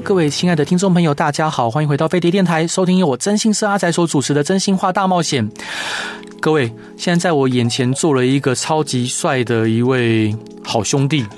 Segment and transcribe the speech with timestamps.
[0.00, 5.48] 各位亲爱的听众朋友，大家好，欢迎回到飞碟电台，收听由我真心是阿仔所主持的《真心话大冒险》。
[6.40, 10.36] 各位，现在在我眼前坐了一个超级帅的一位。
[10.64, 11.26] 好兄弟，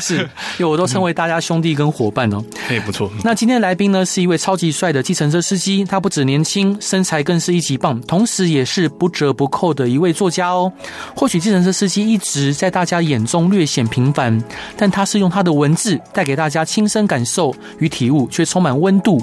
[0.02, 0.16] 是，
[0.58, 2.42] 因为我都称为大家兄弟跟伙伴哦。
[2.66, 3.10] 嘿，不错。
[3.22, 10.72] 那今天的来宾呢，是一位超级帅的计程车司机，他不止年轻，身材更是一级棒，同时也是不折不扣的一位作家哦。
[11.14, 14.42] 或许计程车司机一直在大家眼中略显平凡，
[14.76, 19.20] 但他是用他的文字带给大家亲身感受与体悟，却充满温度。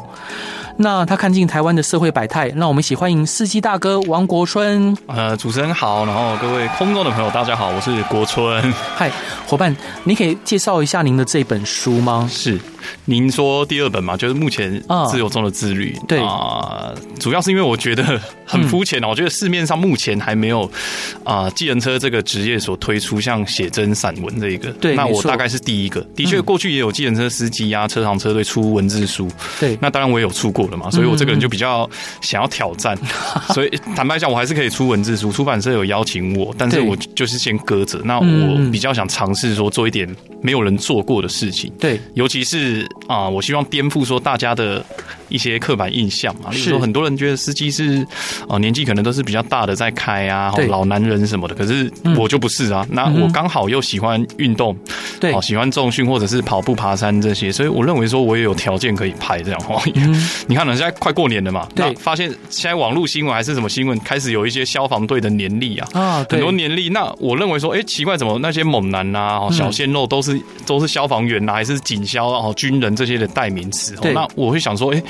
[0.80, 4.96] 那他看尽台湾的社会百态，让我们一起欢迎司机大哥王国春。
[5.08, 8.72] 呃，主持人好，然后各位空中的朋友大家好，我是国春。
[8.96, 9.12] 嗨，
[9.48, 12.28] 伙伴，你可以介绍一下您的这本书吗？
[12.32, 12.60] 是。
[13.06, 15.96] 您说第二本嘛，就是目前自由中的自律。
[16.08, 19.08] 对啊，主要是因为我觉得很肤浅哦。
[19.10, 20.70] 我觉得市面上目前还没有
[21.24, 24.70] 啊，计程车这个职业所推出像写真散文这一个。
[24.74, 26.06] 对，那我大概是第一个。
[26.16, 29.30] 的确，过去也有计程车司机啊、车行车队出文字书。
[29.60, 31.90] 对，那当然我也有出过了嘛，所以我这个人就比较
[32.22, 32.98] 想要挑战。
[33.54, 35.32] 所以坦白讲，我还是可以出文字书。
[35.32, 38.02] 出版社有邀请我，但是我就是先搁着。
[38.04, 40.08] 那我比较想尝试说做一点
[40.42, 41.72] 没有人做过的事情。
[41.80, 42.77] 对，尤其是。
[43.08, 44.84] 啊，我希望颠覆说大家的
[45.30, 48.06] 一些刻板印象嘛，例如说很多人觉得司机是
[48.48, 52.86] 哦年纪可能都是比较大的在开啊，老男人什么的，可是我就不是啊。
[52.90, 54.76] 那我刚好又喜欢运动，
[55.20, 59.82] 对，喜欢重训或者是跑步、爬山这些，所以我认为说我也有条件可以拍这样哦。
[60.48, 66.90] 你看呢，现在快过年了嘛，对，发现现在网络新闻还是什么新闻，开始有一些消防队的年历啊，啊，很多年历。
[66.90, 72.42] 那我认为说，哎，奇怪，怎么那些猛男啊、小鲜肉都是都是消防员呐，还是警消啊？
[72.68, 75.02] 军人这些的代名词，那我会想说，哎，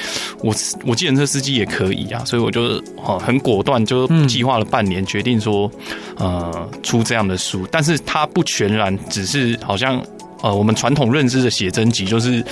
[0.43, 0.53] 我
[0.85, 5.69] 我计程车司机也可以啊，所以我就哦很果断，就计划了半年，决定说，
[6.17, 7.67] 呃，出这样的书。
[7.71, 9.99] 但是它不全然只是好像
[10.41, 12.43] 呃我们传统认知的写真集，就是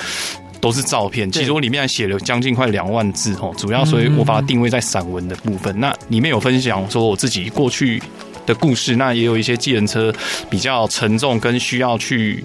[0.60, 1.32] 都是照片。
[1.32, 5.80] 其实我里面还写了将近快两万字哦，主要所以我把它定位在散文的部分。
[5.80, 8.02] 那里面有分享说我自己过去
[8.48, 10.12] 的故事，那也有一些计程车
[10.50, 12.44] 比较沉重跟需要去。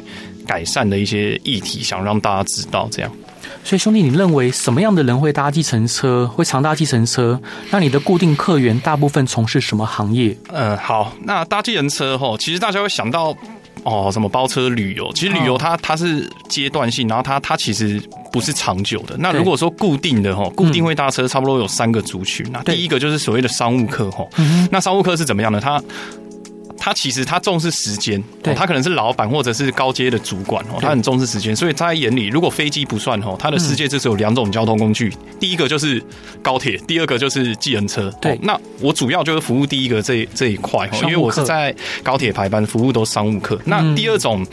[0.51, 3.13] 改善的一些议题，想让大家知道这样。
[3.63, 7.41] 所以，兄弟，你认为什么样的人会搭计程车，会常搭计程车？
[7.71, 10.37] 那你的固定客源大部分从事什么行业？
[10.49, 13.37] 嗯，好，那搭计程车吼，其实大家会想到
[13.85, 15.13] 哦，什么包车旅游？
[15.15, 18.03] 其实旅游它它是阶段性，然后它它其实
[18.33, 19.15] 不是长久的。
[19.19, 22.45] 那如果说固定的吼，固定会搭车，差不多有三个族群。
[22.53, 24.29] 那第一个就是所谓的商务客吼，
[24.71, 25.61] 那商务客是怎么样的？
[25.61, 25.81] 他
[26.81, 36.03] 他其实他重视时间，对，他可能是老板或者是高阶的主管哦，他很重视时间，所以在他眼里，如果飞机不算哦，他的世界就是有两种交通工具，第一个就是
[36.41, 38.11] 高铁，第二个就是计程车。
[38.19, 43.61] 对，那我主要就是服务第一个这这一块哦，因为我是在高铁排班，服务都是商务客。
[43.67, 44.47] 那第二种，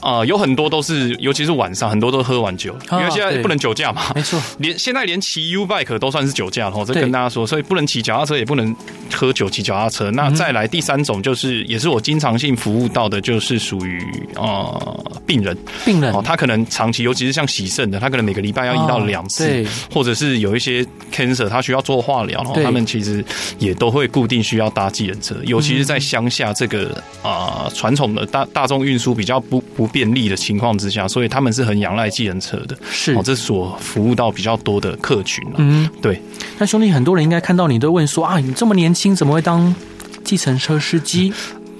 [0.00, 8.72] 呃，有很多都是，尤其是晚上，很多都喝完酒，因为现在不能酒驾嘛，没错，连现在连骑 U bike 都算是酒驾哦，这跟大家说，所以不能骑脚踏车，也不能
[9.12, 10.12] 喝酒骑脚踏车。
[10.12, 11.66] 那再来第三种就是。
[11.72, 13.98] 也是我经常性服务到的，就是属于
[14.34, 15.56] 呃病人，
[15.86, 16.12] 病人。
[16.12, 23.24] 哦，他可能长期，尤其是像洗肾的，他可能每个礼拜要一到两次，对，或者是有一些 cancer，他需要做化疗，然后他们其实
[23.58, 33.14] 也都会固定需要搭计程车，尤其是在乡下这个啊传统的大大众运输比较不不便利的情况之下，所以他们是很仰赖计程车的，是。
[33.14, 36.20] 哦，这是我服务到比较多的客群了，嗯，对。
[36.58, 39.74] 那兄弟，很多人应该看到你都问说啊，你这么年轻，怎么会当
[40.22, 41.32] 计程车司机？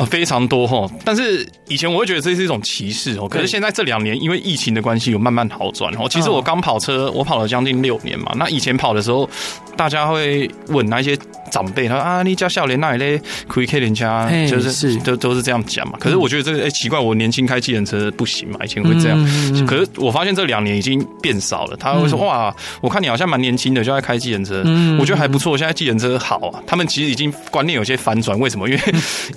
[0.05, 6.07] 非常多哈，但是以前我会觉得这是一种歧视哦，可是现在这两年因为疫情的关系有慢慢好转哦。
[6.11, 9.29] 其实我刚跑车，我跑了将近六年嘛，那以前跑的时候，
[9.77, 11.17] 大家会问那些。
[11.53, 13.21] 长辈他说啊，你家笑脸那里嘞？
[13.47, 15.99] 可以开人家，就是是都都是这样讲嘛。
[16.01, 19.23] 可是我觉得这个哎、欸、奇怪，我年轻开计程车不行嘛，以前会这样。
[19.23, 21.77] 嗯嗯、可是我发现这两年已经变少了。
[21.77, 24.63] 他会说哇，我看你好像蛮年轻的，就在开计程车。
[24.65, 25.55] 嗯，我觉得还不错。
[25.59, 28.39] 现在计程车好啊，他们其实已经观念有些反转。
[28.39, 28.67] 为什么？
[28.67, 28.81] 因为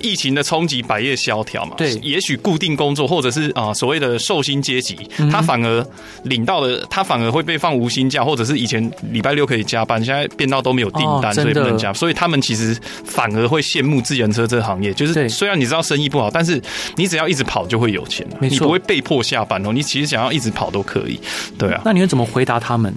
[0.00, 1.74] 疫情的冲击，百业萧条嘛。
[1.76, 4.96] 对，也许固定工作或者是啊所谓的寿星阶级，
[5.30, 5.86] 他反而
[6.24, 11.92] 领到了，他反而会被放无薪假，或者是以前礼拜六可以加班，现在变到都没有订单，哦、所以不能加。
[11.92, 16.60] 所以他们其实反而会羡慕自行车这个行业，就是虽然你知道生意不好，但是
[16.96, 19.72] 你只要一直跑就会有钱，你不会被迫下班哦。
[19.72, 21.20] 你其实想要一直跑都可以，
[21.56, 21.82] 对啊。
[21.84, 22.92] 那你会怎么回答他们？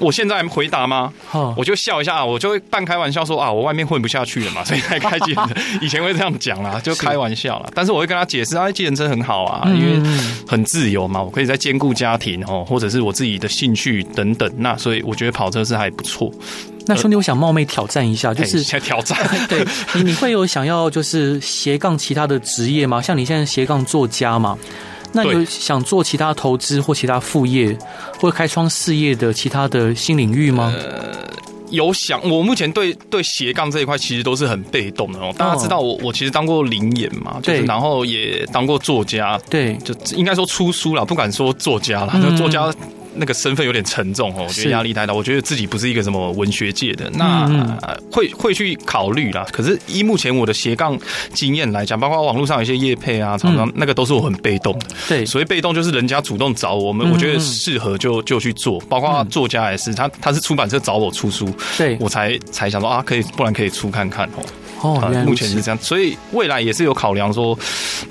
[0.00, 1.12] 我现在回答吗？
[1.32, 5.54] 哦我就笑一下，我就会半开玩笑说啊，我外面混不下去了嘛， 所以才开计程车。
[5.80, 7.70] 以前会这样讲啦，就开玩笑啦。
[7.74, 10.00] 但是我会跟他解释啊，计程车很好啊，因为
[10.48, 14.50] 很自由嘛，我可以在兼顾家庭哦，或者是我自己的兴趣等等。
[14.56, 16.32] 那所以我觉得跑车是还不错。
[16.86, 19.16] 那兄弟，我想冒昧挑战一下，就是先挑战。
[19.48, 19.64] 对
[19.94, 23.00] 你，你会有想要就是斜杠其他的职业吗？
[23.00, 24.58] 像你现在斜杠作家嘛？
[25.12, 27.76] 那有想做其他投资或其他副业，
[28.18, 30.72] 或开创事业的其他的新领域吗？
[30.76, 31.28] 呃，
[31.70, 35.34] 有想，我目前对对斜杠这一块其实都是很被动的哦。
[35.36, 42.72] 大家知道我我其实当过灵演嘛，就是然后也当过作家，对，就应该说出书了，不敢说作家了，就作家。
[43.14, 45.12] 那个身份有点沉重哦，我觉得压力太大。
[45.12, 47.48] 我觉得自己不是一个什么文学界的，那
[48.10, 49.46] 会会去考虑啦。
[49.52, 50.98] 可是依目前我的斜杠
[51.32, 54.86] 经验来讲，包括网络上有些业配啊，常常那个都是我很被动的。
[55.08, 58.80] 对，所谓被动就是人家主动找我们，我觉得适合就就去做。
[58.88, 64.44] 包括作家也是，他他是出版社找我出书，对我才才想说啊，可以，不然可以出看看哦。
[64.82, 67.58] 哦，目前是这样，所以未来也是有考量说，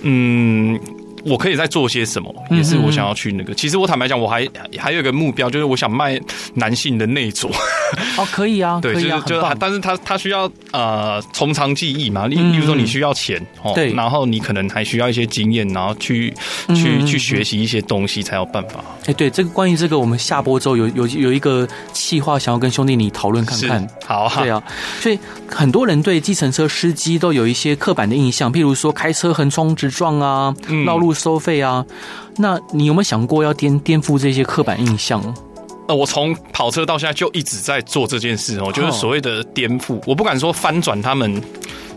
[0.01, 0.79] 嗯。
[1.25, 3.53] 我可以再做些什么，也是我想要去那个。
[3.53, 6.19] 其实我坦白讲，我还还有一个目标，就是我想卖
[6.53, 7.49] 男性的内着。
[8.17, 12.27] 哦，可以啊， 对，就是就是，但是他他需要呃从长计议嘛。
[12.27, 16.33] 例例如说，你需要钱哦，对，然后你可能还需要一些经验，然后去
[16.75, 18.83] 去去学习一些东西，才有办法。
[19.05, 23.85] 哎，对，这个关于这个，我们下播之后有有有一个企划，想要跟兄弟你讨论看看。
[24.05, 24.63] 好啊，对啊，
[25.01, 25.19] 所以
[25.49, 30.55] 很多人对计程车司机都有一些刻板的印象，譬如说开车横冲直撞啊，
[30.85, 31.08] 绕路。
[31.13, 31.85] 收费啊？
[32.37, 35.21] 那你有没有想过要颠颠覆这些刻板印象？
[35.87, 39.99] 呃，我从跑车到现在就一直在做这件事哦，就是所谓的颠覆。
[40.05, 41.41] 我不敢说翻转他们，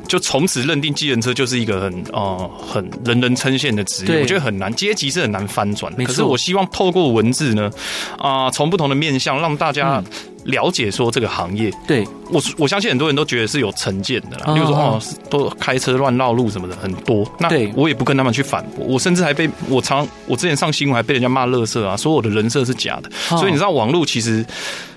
[0.08, 4.20] 就从此认定计程车就是一个很呃很人人称羡的职业。
[4.20, 5.92] 我觉得很难，阶级是很难翻转。
[6.04, 7.70] 可是我希望透过文字呢，
[8.18, 10.02] 啊，从不同的面向让大家。
[10.44, 15.00] 了解说这个行业，对我我相信很多人都觉得是有成见的啦，例如说哦，
[15.30, 17.24] 都开车乱绕路什么的很多。
[17.38, 23.10] 那我也不跟他们去反驳，我甚至还被我常我之前上新闻还被人家骂乐色啊，说我的人设是假的。
[23.36, 24.44] 所以你知道网络其实。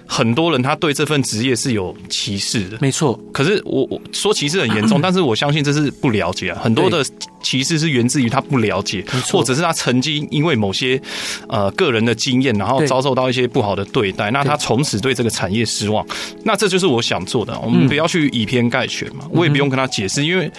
[0.08, 3.20] 很多人他对这份职业是有歧视的，没错。
[3.34, 6.60] 可是我我说歧视很严重， 但是我相信这是不了解啊。
[6.64, 7.04] 很多的
[7.42, 11.02] 歧视是源自于他不了解，或者是他曾经因为某些
[11.48, 16.06] 呃个人的经验，然后遭受到一些不好的对待，那他从此对这个产业失望。
[16.44, 19.26] 那这就是我想做的，我们不要去以偏概全嘛。
[19.32, 20.52] 我也不用跟他解释，因为。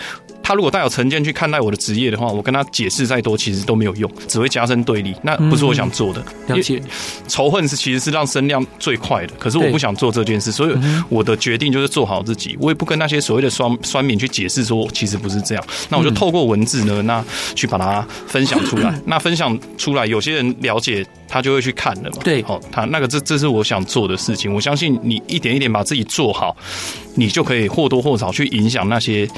[0.42, 5.12] 他如果带有成见去看待我的职业的话，我跟他解释再多，其实都没有用，只会加深对立。
[5.20, 6.24] 那不是我想做的。
[6.46, 6.80] 了解，
[7.26, 10.74] 仇恨是其实是让声量最快的，可是我不想做这件事，所以
[11.08, 12.56] 我的决定就是做好自己。
[12.60, 15.64] 我也不跟那些所谓的酸酸民去解释说，其实不是这样。
[15.88, 17.24] 那我就透过文字呢，那
[17.54, 19.00] 去把它分享出来。
[19.04, 21.04] 那分享出来，有些人了解。
[21.28, 22.18] 他就会去看了嘛。
[22.22, 24.54] 对，好，他那个这这是我想做的事情。
[24.54, 26.56] 我相信你一点一点把自己做好，
[27.16, 29.28] 你就可以或多或少去影响那些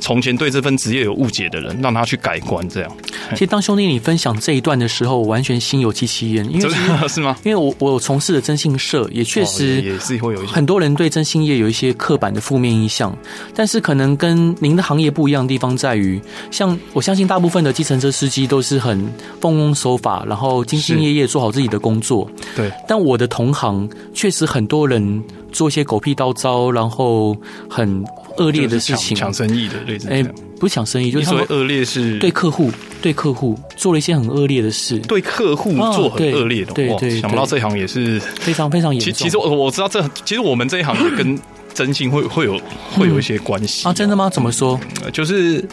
[0.00, 2.66] 从前对这份职业有误解的人，让他去改观。
[2.68, 2.96] 这样，
[3.32, 6.44] 其实当兄弟你分享这一段的时候，我完全心有戚戚焉。
[6.52, 6.70] 因为
[7.08, 7.36] 是吗？
[7.42, 13.14] 因为我我从事的征信社，也确实也是会有一些很多人对征信业有一些刻板的负面印象。
[13.54, 16.18] 但是可能跟您的行业不一样的地方在于，
[16.50, 18.98] 像我相信大部分的计程车司机都是很
[19.40, 21.24] 奉公守法，然后兢兢业业。
[21.34, 22.70] 做好自己的工作，对。
[22.86, 25.20] 但我的同行确实很多人
[25.54, 27.34] 做一些狗屁倒灶，然后
[27.70, 28.04] 很
[28.38, 30.08] 恶劣的事情，抢生意的类似。
[30.08, 30.22] 哎，
[30.58, 32.70] 不是抢生意，就是所谓恶劣是对客户，
[33.00, 36.72] 对客户做了一些很恶劣的事，对客户做很恶劣的。
[36.72, 39.12] 对对，想不到这一行也是非常非常严重。
[39.14, 41.38] 其实我我知道这，其实我们这一行也跟
[41.72, 42.60] 征信会会有
[42.92, 43.92] 会有一些关系啊？
[43.92, 44.28] 真的吗？
[44.28, 44.78] 怎么说？
[45.12, 45.64] 就是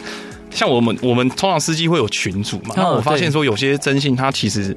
[0.50, 4.76] 像我们我们通常司机会有群组嘛，那我发现说有些征信他其实。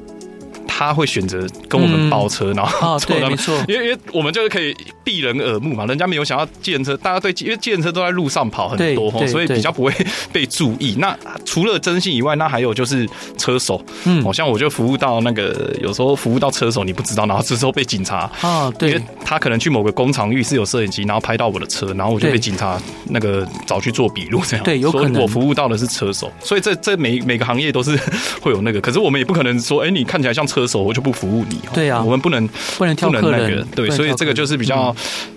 [0.68, 2.98] 他会选择跟我们包车，然后
[3.36, 9.94] 错，因为因为我们就是可以避人耳目嘛，人家没有想要计程车，大家对，因为计程车都在路上跑很多，所以比较不会
[10.32, 10.96] 被注意。
[11.00, 13.08] 那除了征信以外，那还有就是
[13.38, 22.80] 车手，嗯，好像我就服务到那个有时候服务到车手，你不知道，然后这时候被警察啊，对，因为他可能去某个工厂浴室有摄影机，然后拍到我的车，然后我就被警察
[23.10, 25.22] 那个找去做笔录这样，对，有可能。
[25.22, 27.98] 我服务到的是车手，所以这这每每个行业都是
[28.42, 30.66] 会有那个，可是我们也不可能说，哎，你看起来像车。
[30.68, 31.60] 手我就不服务你。
[31.74, 33.66] 对啊，我们不能不能挑客人。
[33.76, 34.96] 对，所以这个就是比较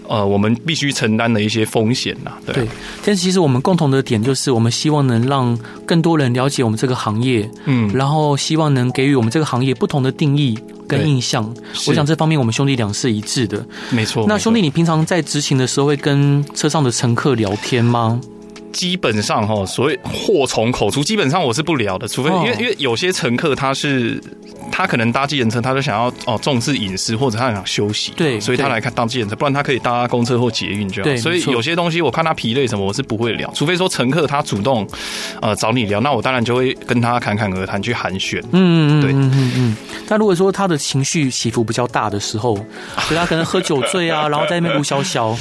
[0.08, 2.32] 呃，我们必须承担的一些风险呐。
[2.46, 2.66] 对，
[3.04, 5.56] 但是其实我们共同的点就是，我们希望能让
[5.86, 10.58] 更多人了解我们这个行业，嗯，然后希望能给予我们这个行业不同的定义
[10.88, 11.54] 跟印象。
[11.86, 13.64] 我想这方面我们兄弟俩是一致的。
[13.90, 14.24] 没错。
[14.26, 18.18] 那兄弟，你平常在执勤的时候会跟车上的乘客聊天吗？
[18.72, 24.20] 基本上哈，所谓祸从口出，基本上我是不聊的，除非因为因为有些乘客他是
[24.70, 31.04] 他可能搭计程车，他就想要哦重视隐私，或者他想休息，对，所以他来看搭计程车，不然他可以搭公车或捷运这样。
[31.04, 34.86] 对，所以有些东西我看他疲累什么，我是不会聊，除非说乘客他主动
[35.40, 38.40] 呃找你聊，那我当然就会跟他侃侃而谈去寒暄。
[38.52, 39.76] 嗯嗯，对，嗯嗯嗯。
[40.06, 42.54] 但如果说他的情绪起伏比较大的时候，
[43.08, 45.36] 所以他可能喝酒醉啊，然后在那边卢小小。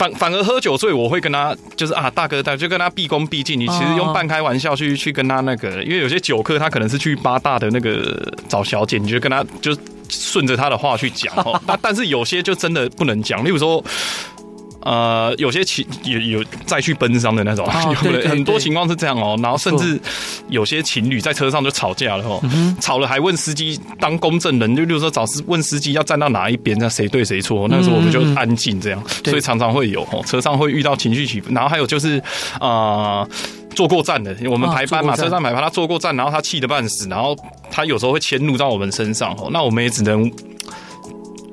[0.00, 3.60] 反反而喝酒醉，我会跟他就是啊，大哥大，就跟他毕恭毕敬。
[3.60, 9.76] 你其实用半开玩笑去去跟他那个，因为有些酒客他可能是去八大的那个找小姐，你就跟他就
[10.08, 11.60] 顺着他的话去讲哦。
[11.66, 13.84] 但 但是有些就真的不能讲，例如说。
[14.82, 17.66] 呃，有些情有有再去奔丧的那种，
[18.28, 19.38] 很多情况是这样哦。
[19.42, 20.00] 然后甚至
[20.48, 27.68] 有些情侣在车上就吵架了哦，嗯、吵了还问司机当公证人，就比如说找司问司机要站到哪一边，那谁对谁错。
[27.68, 31.52] 那时候我们就安静这样，所以常常会有哦，车上会遇到情绪起伏。
[31.52, 32.18] 然后还有就是
[32.58, 33.28] 啊、呃，
[33.74, 37.36] 坐过站的，我们排班嘛，车上排班，他坐过站，然后他气得半死，然后
[37.70, 40.30] 他有时候会迁怒到我们身上哦，那我们也只能。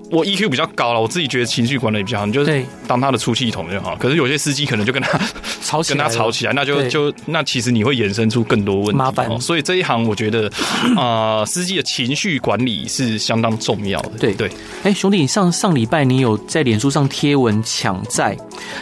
[0.10, 3.96] 我 EQ 比较高了，我自己觉得情绪管理比较好，你就是当他的出气筒就好。
[3.98, 5.20] 可是有些司机可能就跟他
[5.62, 9.40] 吵起来，跟他吵起来，那就就那其实你会衍生出更多问题，麻烦。
[9.42, 10.48] 所以这一行我觉得
[10.96, 14.12] 啊、呃，司机的情绪管理是相当重要的。
[14.20, 14.34] 对。
[14.34, 14.50] 对，
[14.84, 18.38] 哎，兄弟，你上上礼拜你有在脸书上贴文抢债，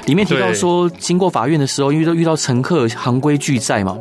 [0.06, 3.98] 里面提到说，经过法院的时候，因为都遇到乘客行规拒载嘛，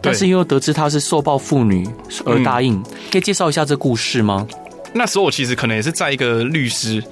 [0.00, 1.86] 但是因为得知他是受暴妇女
[2.24, 4.46] 而答应，可以介绍一下这故事吗？
[4.94, 7.02] 那时候我其实可能也是在一个律师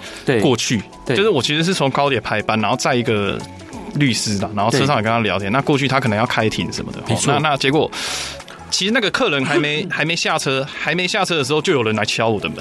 [0.41, 3.39] 过去，对，就是我其实是从高铁排班，然后在一个
[3.97, 5.51] 律师的，然后车上也跟他聊天。
[5.51, 7.91] 那过去他可能要开庭什么的，那那结果
[8.71, 12.59] 其实那个客人还没 还没下车，还没下车的时候就有人来敲我的门，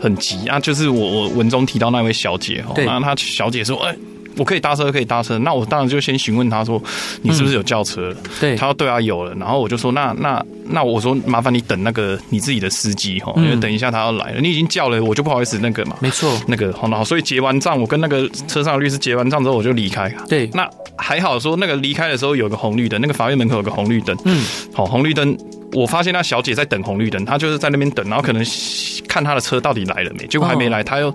[0.00, 0.58] 很急啊！
[0.58, 3.94] 就是我我文中提到那位小姐哦，那她小姐说，哎。
[4.36, 5.38] 我可以搭车，可以搭车。
[5.38, 6.82] 那我当然就先询问他说
[7.22, 14.40] ：“你是不是有叫车？”嗯、对，他说：“对啊，有了。”然后我就说：“那那那我说麻烦你等那个你自己的司机哈，因为等一下他要来了。
[14.40, 15.96] 你已经叫了，我就不好意思那个嘛。
[16.00, 20.08] 没错，那个好，然后所以结完账，我跟那个车上的律师结完账之后，我就离开。
[20.28, 24.16] 对，那还好说那个离开的时候有个红绿灯，那个法院门口有个红绿灯。
[24.24, 25.36] 嗯，好，红绿灯，
[25.72, 28.44] 我发现那小姐在等红绿灯，她就是在那边等，然后可能
[29.06, 31.12] 看她的车到底来了没，结果还没来，她又。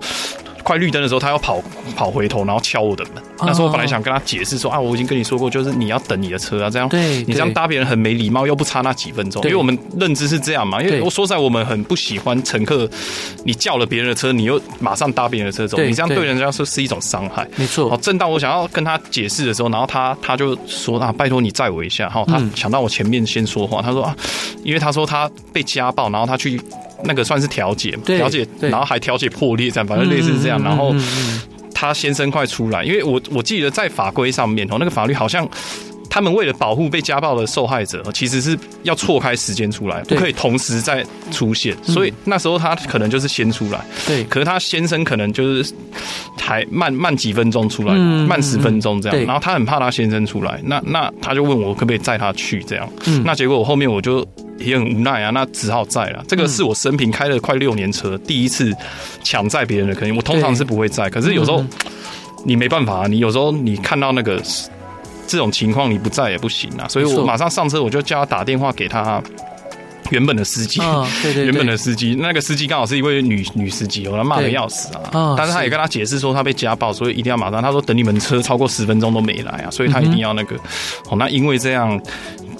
[0.68, 1.62] 快绿灯的时候，他要跑
[1.96, 3.22] 跑回头，然后敲我的门。
[3.40, 9.42] 那时候我本来想跟他解释说啊，我已经跟你说过，就是你要等你的车啊，这样对你这样搭别人很没礼貌，又不差那几分钟。
[9.44, 12.88] 因为我们认知是这样嘛，因为我说实在，我们很不喜欢乘客
[13.44, 17.46] 你叫了别人的车，你又马上搭别人的车走，你这样对人家说是一种伤害。
[17.56, 17.88] 没错。
[17.90, 22.08] 好，正当我想要跟他解释的时候，然后他他就说啊，拜托你载我一下。
[22.08, 24.16] 哈，他抢到我前面先说话，他说啊，
[24.64, 26.60] 因为他说他被家暴，然后他去。
[27.04, 28.02] 那个算是调解嘛？
[28.04, 30.60] 调解，然后还调解破裂这样，反正类似这样。
[30.60, 30.92] 然后
[31.78, 35.48] 他先生快出来，因为我我记得在法规上面哦，那个法律好像。
[36.10, 41.76] 他们为了保护被家暴的受害者，其实是要错开时间出来，不可以同时再出现。
[41.84, 44.24] 所以那时候他可能就是先出来，对。
[44.24, 45.74] 可是他先生可能就是
[46.40, 49.26] 还慢慢几分钟出来，慢十分钟这样。
[49.26, 52.88] 然后他很怕他先生出来，那那他就问我可不可以载他去这样。
[53.22, 54.26] 那结果我后面我就
[54.58, 56.24] 也很无奈啊，那只好载了。
[56.28, 58.74] 这个是我生平开了快六年车，第一次
[59.22, 61.08] 抢载别人的，可能我通常是不会载。
[61.08, 61.64] 可是有时候
[62.44, 64.42] 你没办法，你有时候你看到那个。
[65.30, 69.22] 这种情况你不在也不行啊，所以我马上上车，我就叫他打电话给他
[70.08, 70.80] 原本的司机，
[71.34, 75.34] 原本的司机，那个司机刚好是一位女女司机，我他骂的要死啊！
[75.36, 77.60] 但是他也跟他解释说他被家暴，所以一定要马上。
[77.60, 80.56] 他说等你们车超过十分钟都没来啊，所以他一定要那个。
[81.10, 82.00] 哦，那因为这样，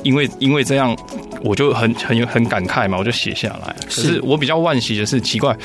[0.02, 0.97] 因为因为这样，
[1.43, 3.75] 我就很很有很感慨嘛，我就写下来。
[3.87, 5.57] 可是我比较惋惜的是，奇怪，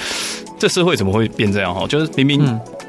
[0.60, 1.74] 这社会怎么会变这样？
[1.74, 2.40] 哈，就是明明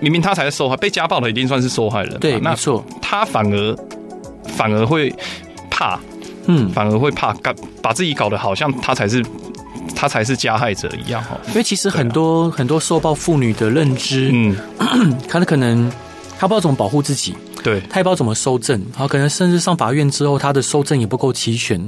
[0.01, 2.19] 明明他才是受害，被家暴的一定算是受害人。
[2.21, 3.77] 对，没错，他反而。
[4.47, 5.13] 反而会
[5.71, 5.99] 怕，
[6.47, 9.25] 嗯，反而会怕，搞把自己搞得好像他才是
[9.97, 11.31] 他才是加害者一样哈。
[11.49, 14.55] 因为其实很多、啊、很多受暴妇女的认知，嗯，
[15.27, 15.91] 她的可能
[16.39, 17.35] 她不知道怎么保护自己，
[17.65, 21.81] 对，他也不知道怎么收证，然后可能甚至上法院之后，他的收证也不够齐全。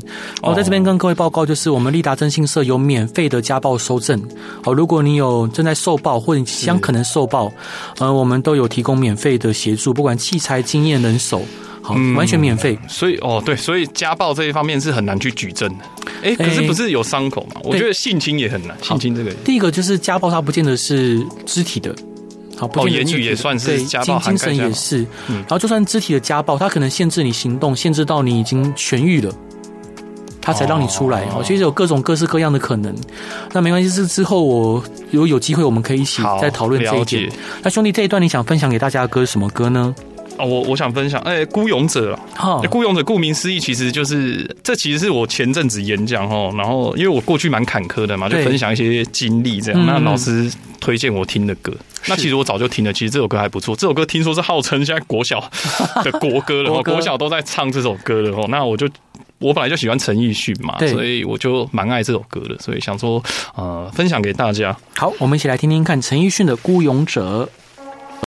[0.42, 4.21] 我在这边跟各位报告，就是我们立达征信社有免费的家暴收证。
[4.64, 7.52] 好，如果你有正在受暴或者你将可能受暴，
[7.99, 11.42] 呃，我们都有提供免费的协助，不管器材、经验、人手。
[11.83, 15.85] 好，完全免费、嗯，所以哦，对，所以家暴这一方面是很难去举证的。
[16.21, 17.61] 哎、欸，可是不是有伤口吗？
[17.61, 18.76] 欸、我觉得性侵也很难。
[18.83, 21.95] 性侵这个，第一个就是家暴，它不见得是肢体的，
[22.56, 25.06] 好，不见得肢体的，言语也算是家暴，精神也是。
[25.28, 29.32] 嗯，然后就算肢体的家暴，他可能限制你行动，限制到你已经痊愈了，
[30.40, 31.22] 他才让你出来。
[31.34, 32.94] 哦，其实有各种各式各样的可能。
[33.52, 37.30] 那没关系，是之后我如果有机会，我们可以一起再讨论这一点。
[37.62, 39.94] 那兄弟，这一段你想分享给大家的歌是什么歌呢？
[40.38, 50.50] 哦，我我想分享，哎、欸，孤勇者啊，哈，孤勇者顾名思义，其实就是这其实是我前阵子演讲哦，然后因为我过去蛮坎坷的嘛，就分享一些经历这样，那老师
[50.81, 51.73] 推荐我听的歌，
[52.07, 55.40] 那其实我早就听了，其实这首歌还不错，这首歌听说是号称现在国小
[56.05, 58.88] 的国歌了，国小都在唱这首歌了哦，那我就。
[59.38, 63.23] 我本来就喜欢陈奕迅嘛，所以我就蛮爱这首歌的，所以想说，
[63.55, 64.75] 呃，分享给大家。
[64.97, 67.45] 好，我们一起来听听看陈奕迅的《孤勇者》。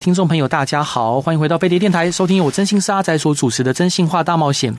[0.00, 4.72] 听众朋友，大家好，欢迎回到飞碟电台，收听由我真心是阿仔所主持的《真心话大冒险》。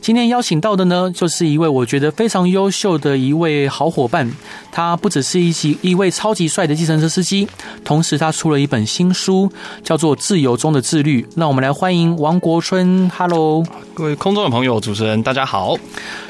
[0.00, 4.28] 今天邀请到的呢，就是一位我觉得非常优秀的一位好伙伴。
[4.72, 7.46] 他不只是一级一位超级帅的计程车司机，
[7.84, 9.48] 同时他出了一本新书，
[9.84, 11.22] 叫做《自由中的自律》。
[11.36, 13.08] 那我们来欢迎王国春。
[13.16, 13.62] Hello，
[13.94, 15.76] 各位空中的朋友，主持人大家好。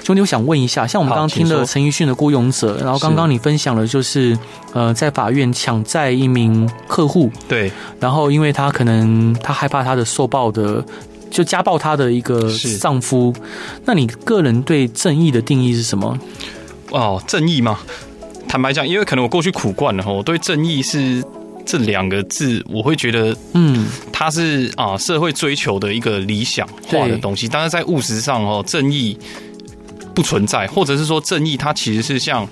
[0.03, 4.39] 兄弟，我想问一下，像我们刚刚听了陈奕迅的《孤勇者》，然后刚刚你分享了，就是
[4.75, 8.14] 呃，在法院抢债一名客户，对，然后。
[8.31, 10.85] 因为他可能他害怕他的受暴的
[11.31, 13.35] 就家暴他的一个丈夫，
[13.85, 16.19] 那你个人对正义的定义是什么？
[16.91, 17.79] 哦，正义嘛？
[18.49, 21.25] 坦白讲，因为可能我过去苦惯了哈，我对正义是
[21.67, 29.19] 这两个字，我会觉得嗯，它是啊社会追求的一个理想化的东西，但是在务实上哦，正义
[30.15, 32.49] 不存在，或者是说正义它其实是像。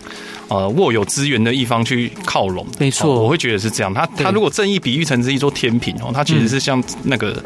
[0.52, 3.94] 呃，握有资源的一方去靠拢，没错，我会觉得是这样。
[3.94, 7.42] 他他如果正义比喻成是一座天平哦，他其实是向那个，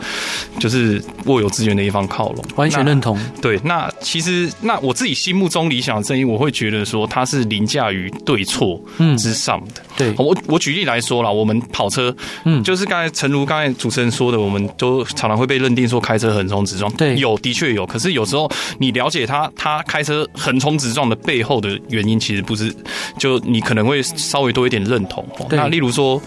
[0.58, 3.16] 就是握有资源的一方靠拢，完全认同。
[3.40, 8.80] 对，那其实那我自己心目中理想的正义，我会觉得说它是凌驾于对错
[9.16, 9.82] 之上的。
[9.96, 17.86] 对，我我举例来说啦，我们跑车，嗯，就是刚才陈如刚才主持人说的，我们都常常会被认定说开车横冲直撞，对，有的确有。
[17.86, 22.75] 可是有时候你了解他，他开车横冲直撞的背后的原因，其实不是。
[23.19, 26.21] 就你可能会稍微多一点认同，那例如说。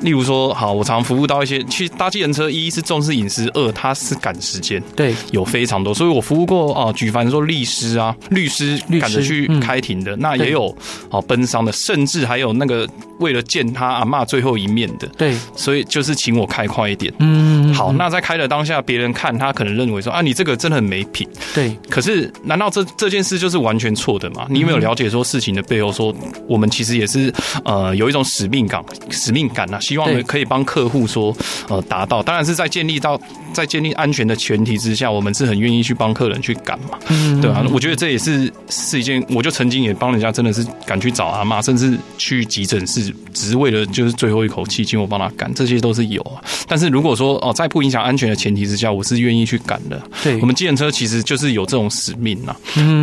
[0.00, 10.76] 例如说，好，我常服务到一些，其实搭计程车，一是重视隐私，二它是赶时间，对，有非常多，所以我服务过啊，举凡说律师啊，律师赶着去开庭的，那也有
[11.08, 12.86] 哦奔丧的，甚至还有那个
[13.18, 24.46] 为了见他阿妈最后一面的，对，所以就是请我开快一点，嗯，好，那在开的当下，别人看他可能认为说啊，你这个真的很没品，对，可是难道这这件事就是完全错的吗？
[24.48, 26.14] 你有没有了解说事情的背后，说
[26.48, 27.32] 我们其实也是
[27.64, 29.80] 呃有一种使命感，使命感啊。
[29.80, 31.36] 希望可以帮客户说，
[31.68, 33.20] 呃，达到，当然是在建立到
[33.52, 37.40] 在建立安全的前提之下，我们是很愿意去帮客人去赶嘛，嗯。
[37.40, 46.42] 对啊，我觉得这也是是一件，我就曾经也帮人家真的是赶去找阿妈，甚至去急诊室，只是为了就是最后一口气，请我帮他赶，这些都是有啊。
[46.66, 50.00] 但是如果说哦，在不影响安全的前提之下，我是愿意去赶的。
[50.22, 52.54] 对，我们计程车其实就是有这种使命呐，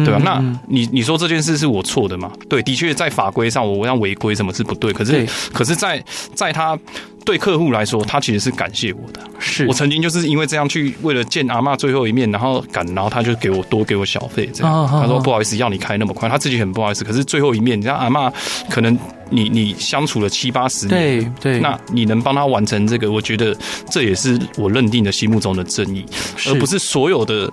[0.05, 0.19] 对吧？
[0.23, 2.31] 那你你说这件事是我错的吗？
[2.49, 6.77] 对，的确在法规上我要违规什么是不对，可是可是在在他。
[7.23, 9.21] 对客户来说，他其实是感谢我的。
[9.39, 14.87] 是我曾经就是因为这样去为了见阿嬷最后一面，然后赶，然后他就给我多给我小费，这样。
[14.87, 17.03] 他说不好意思，要你开那么快，他自己很不好意思。
[17.03, 18.31] 可是最后一面，你知道阿嬷
[18.69, 18.97] 可能
[19.29, 23.55] 你你相处了七八十年，对对，那你能帮他完成这个，我觉得
[23.89, 26.05] 这也是我认定的心目中的正义，
[26.47, 27.51] 而不是所有的。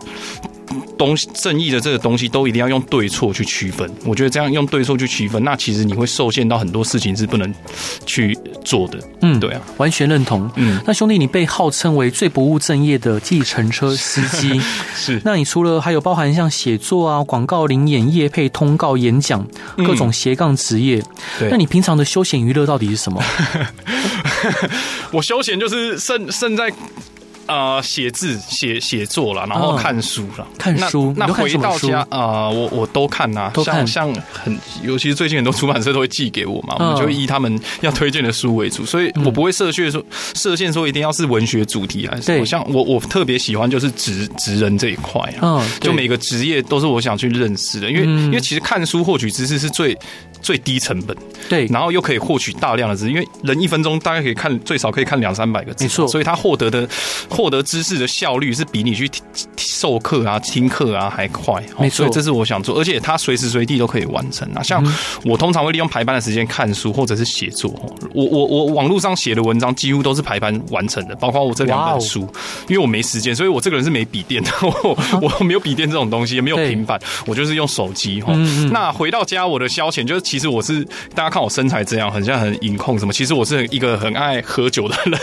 [0.96, 7.54] 东西正义的这个东西都一定要用对错去区分，我觉得这样用对错去区分，那其实你会受限到很多事情是不能
[8.04, 8.98] 去做的。
[9.22, 10.50] 嗯，对啊，完全认同。
[10.56, 14.60] 嗯，那兄弟，你被号称为最不务正业的计程车司机，
[14.94, 15.20] 是？
[15.24, 21.02] 那你除了还有包含像写作啊、广告、临演、业配、通告、演讲各种斜杠职业，
[21.38, 23.22] 对，那你平常的休闲娱乐到底是什么？
[25.12, 26.72] 我休闲就是胜胜在。
[27.48, 30.46] 呃，写字、写写作了，然后看书了。
[30.58, 33.86] 看书，那回到家啊，我我都看呐，都看。
[33.86, 42.44] 像很，尤其是最近很多出版社都会寄给我嘛，我们就以他们要推荐的书为主，所以我不会设限说设限说一定要是文学主题还是什么。
[42.44, 49.96] 像我我特别喜欢就是职职人这一块啊，嗯，就每个职业都是我想去认识的，因为因为其实看书获取知识是最。
[50.40, 51.16] 最低成本，
[51.48, 56.88] 对，然后又可以获取大量的知识，因为人一分钟大概可以看最少可以看两三百个字，没错，所以他获得的
[57.38, 59.08] 获得知识的效率是比你去
[59.56, 64.60] 授课啊、听课啊还快，没错，所以这是我想做，而且他随时随地都可以完成啊。
[64.62, 64.84] 像
[65.24, 67.72] 我通常会利用排班的时间看书或者是写作，
[68.12, 72.28] 我我我网络上写的文章几乎都是排班完成的，包括我这两本书，
[72.66, 74.50] 因为我没时间，所以我这个人是没笔电的，
[75.22, 78.32] 我我没有笔电这种东西，也没有平板， 我就是用手机哈。
[78.72, 80.18] 那回到家，我的消遣就是。
[80.28, 83.12] 其实我是大家看我身材这样，很像很饮控什么。
[83.12, 85.18] 其实我是一个很爱喝酒的人，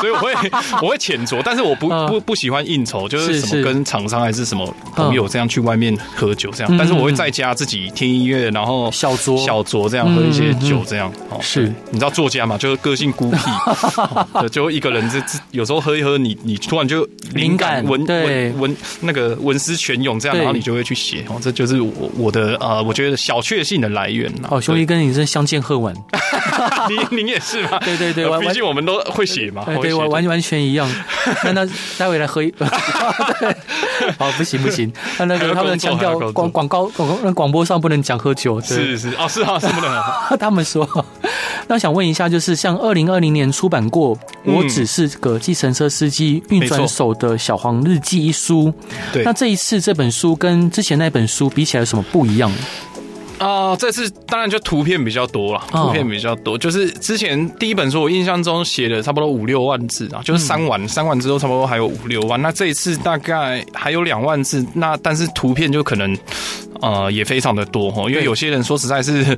[0.00, 0.34] 所以我会
[0.82, 1.40] 我会浅酌。
[1.44, 6.76] 但是是我不不不喜欢应酬，就是什么跟厂商还是什么朋友这样去外面喝酒这样。
[6.78, 9.38] 但是我会在家自己听音乐，然后小酌。
[9.44, 11.12] 小酌这样喝一些酒这样。
[11.28, 13.38] 哦，是，你知道作家嘛，就是个性孤僻，
[14.52, 15.20] 就一个人这
[15.50, 21.24] 有时候喝一喝，你你突然就灵感文文文那个文思泉涌这样，然后你就会去写。
[21.28, 24.32] 哦，这就是我我的呃，我觉得小确幸的来源。
[24.48, 25.94] 哦，兄弟跟你是相见恨晚，
[26.88, 27.78] 您您也是吗？
[27.84, 30.88] 对对对，毕竟我们都会写嘛，对，完完完全一样。
[31.44, 31.66] 那那
[31.98, 32.68] 待会来喝一， 对，
[34.18, 40.02] 好，不行不行，那那个他们强调广广告广广播上不能讲喝酒，是是哦，是啊，是不能。
[40.38, 40.86] 他们说，
[41.66, 48.72] 那想问一下，就是像二零二零年出版过《我只是个计程车司机运转手的小黄日记》一书，
[49.12, 52.50] 对，那这一次这本书跟之前那本书比起来有什么不一样？
[53.40, 56.52] 啊、呃，这次当然就图片比较多了，图片比较多。
[56.52, 56.60] Oh.
[56.60, 62.40] 就是之前第一本书，我印象中写了差不多五六万字啊，就是删完删、嗯、完之后，差不多还有五六万。
[62.42, 66.14] 那这一次大概还有两万字，那但是图片就可能
[66.82, 69.34] 呃也非常的多哈，因为有些人说实在是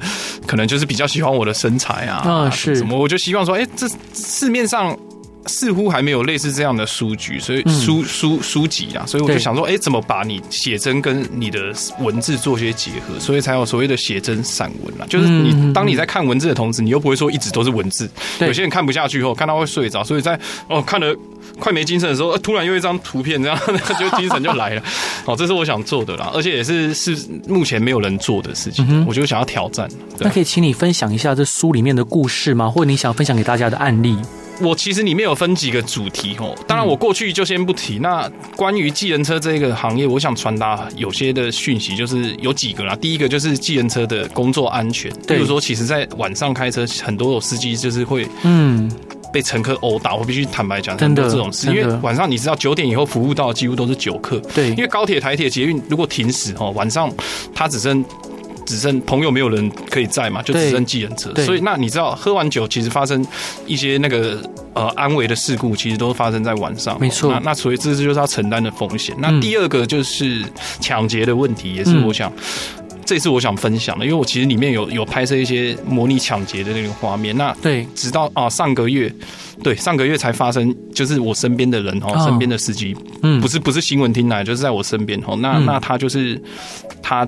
[0.48, 4.98] 可能就是比较喜欢我的身材啊，啊是什么，我就希望说，哎、欸，这市面上。
[5.46, 15.06] 似乎还没有类似这样的书局，所以书书书籍啊，所以我就想说，哎，怎么把你写真跟你的文字做些结合，所以才有所谓的写真散文啊。
[15.08, 18.08] 就是你当你在看文字的同时，你又不会说一直都是文字，
[18.40, 21.14] 有些人看不下去后看到会睡着，所以在哦看了
[21.58, 23.58] 快没精神的时候，突然又一张图片，这样
[23.98, 24.82] 就精神就来了。
[25.26, 27.16] 哦，这是我想做的啦，而且也是是
[27.48, 29.88] 目前没有人做的事情，我就想要挑战。
[30.18, 32.70] 那可以请你分享一下这书里面的故事吗？
[32.70, 34.16] 或者你想分享给大家的案例？
[34.60, 37.98] 我其实里面有分几个主题哦，当然我过去就先不提。
[37.98, 42.94] 那关于计程车这个行业，我想传达有些的讯息，就是有几个啦。
[42.96, 48.90] 第一个就是计程车的工作安全，比如说，其实，在晚上开车，很多有司机就是会嗯
[49.32, 50.14] 被乘客殴打。
[50.14, 57.10] 我必须坦白讲，真的这种事，因为晚上你知道九点以后服务到几乎都是酒客，对，因为高铁、台铁、捷运如果停驶哦，晚上
[57.54, 58.04] 它只剩。
[58.66, 61.34] 只剩朋友没有人可以在嘛，就只剩计程车。
[61.44, 63.24] 所以那你知道，喝完酒其实发生
[63.66, 64.38] 一些那个
[64.74, 66.98] 呃安危的事故，其实都发生在晚上。
[67.00, 67.32] 没错。
[67.32, 69.14] 那那所以这就是他承担的风险。
[69.18, 70.42] 那第二个就是
[70.80, 72.32] 抢劫的问题，也是我想，
[73.04, 77.36] 这是我想分享的，因为我其实里面有有拍摄一些模拟抢劫的那个画面。
[77.36, 79.12] 那对，直到啊上个月，
[79.62, 85.36] 对上个月才发生，就是我身边的人哦，身边的司机，嗯，不是不是新闻听来，就是在我身边哦。
[85.36, 86.40] 那那他就是
[87.02, 87.26] 他。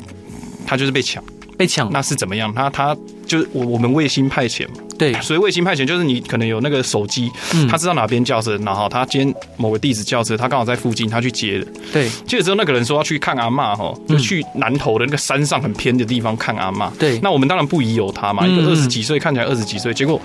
[0.74, 1.22] 他就是被抢，
[1.56, 2.52] 被抢，那是怎么样？
[2.52, 20.20] 他他就是我我们卫星派遣嘛，对，所以卫星派遣就是你可能有那个手机，嗯，他知道哪边叫车，然后他今天某个地址叫车，他刚好在附近，他去接的，对，接了之后那个人说要去看阿嬷哈，就去南头的那个山上很偏的地方看阿嬷，对，那我们当然不疑有他嘛，一个二十几岁看起来二十几岁，结果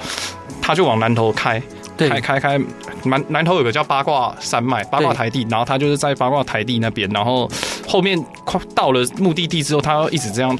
[0.60, 1.62] 他就往南头开。
[2.08, 2.60] 开开开，
[3.06, 7.50] 南南头有个叫八卦山脉，八卦台地，然后他就是在八卦台地那边，然后
[7.88, 10.58] 后面快到了目的地之后，他要一直这样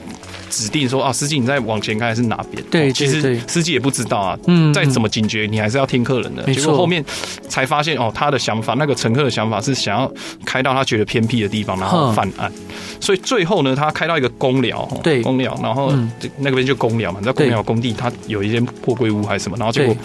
[0.50, 2.64] 指定说啊，司机你再往前开还是哪边？
[2.72, 6.44] 对，其实司机也不知道啊，嗯，再怎么警觉，你还是要听客人的。
[6.54, 7.04] 结果后面
[7.48, 10.12] 才发现哦，他的想法，那个乘客的想法是想要
[10.46, 12.52] 开到他觉得偏僻的地方，然后犯案。
[13.00, 15.94] 所以最后呢，他开到一个公寮，对，公寮，然后
[16.40, 19.96] 那边就公寮嘛，你知道工寮工地，他有一间货柜屋还是什么，然后结果。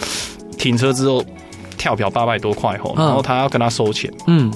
[0.65, 1.23] 停车之后
[1.77, 4.11] 跳表八百多块吼，然后他要跟他收钱。
[4.25, 4.51] 嗯，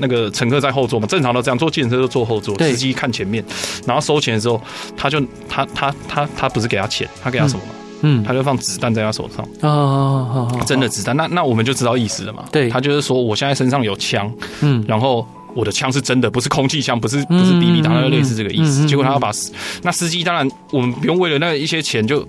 [0.00, 3.44] 那个乘客在后座嘛，正常都这样，坐计程车就坐后座，司机看前面。
[3.86, 4.60] 然后收钱的时候，
[4.96, 7.60] 他就他他他他不是给他钱，他给他什么？
[8.00, 9.46] 嗯，他就放子弹在他手上。
[9.60, 11.16] 哦，真的子弹？
[11.16, 12.42] 那那我们就知道意思了嘛。
[12.50, 14.28] 对，他就是说我现在身上有枪，
[14.62, 18.86] 嗯，然后我的枪是真的，不是空气枪，不是不是 BB 弹，他就类似这个意思。
[18.86, 19.30] 结果他要把
[19.82, 22.26] 那司机，当然我们不用为了那一些钱就。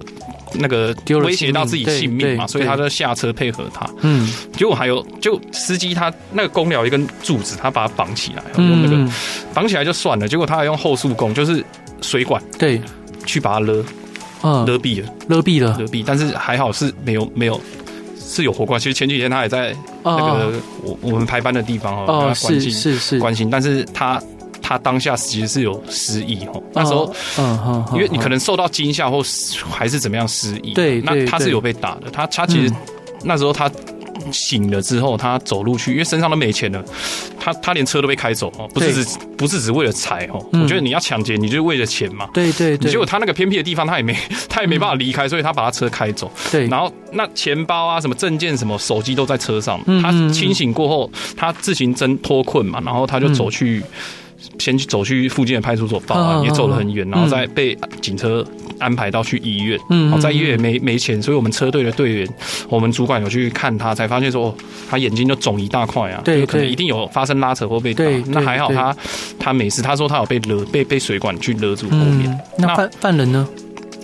[0.55, 3.89] 那个威胁到自己性命嘛，所以他就下车配合他。
[4.01, 9.11] 嗯，结果还有就司机他那个工寮一根柱子，他把它绑起来，用那个
[9.51, 10.27] 绑起来就算了。
[10.27, 11.65] 结果他还用后速弓，就是
[12.03, 12.79] 水管对，
[13.25, 13.83] 去把它勒，
[14.43, 16.03] 嗯，勒毙了，勒毙了，勒毙。
[16.05, 17.59] 但是还好是没有没有
[18.33, 18.79] 是有活过。
[18.79, 24.21] 其实前几天他也在那个我我们排班的地方哦，关心是是关心，但是他。
[24.65, 29.21] 他当下其实是有失忆哦，那时候，嗯，因为你可能受到惊吓或
[29.69, 32.73] 还是怎么样失忆，对，那他是有被打的，他他其实
[33.25, 33.69] 那时候他
[34.31, 36.83] 醒了之后，他走路去，因为身上都没钱了，
[37.39, 44.15] 他他连车都被开走哦，不是只不是只为了财哦，我觉得你要抢劫，你就是为了钱嘛，对对对，结果他那个偏僻的地方，他也没
[44.49, 53.83] 他也没办法离开，所以他把他车开走，对，然后那钱包啊什么证件什么手机都在车上，他清醒过后，他自行挣脱困嘛，然后他就走去。
[54.59, 58.45] 先去走去附近的派出所报案，也走了很远，然后再被警车
[58.79, 59.79] 安排到去医院。
[59.89, 62.27] 嗯，在医院也没没钱，所以我们车队的队员，
[62.69, 64.55] 我们主管有去看他，才发现说
[64.89, 68.03] 他眼睛就肿一大块啊，对，可能一定有发生拉扯或被打。
[68.27, 68.95] 那还好他
[69.39, 72.39] 他没事，他说他有被勒被被水管去勒住后面。
[72.57, 73.47] 那犯犯人呢？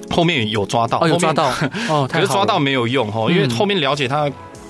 [0.09, 1.51] 后面有抓到，有抓到
[1.89, 4.29] 哦，可是抓到没有用哦，因为后面了解他。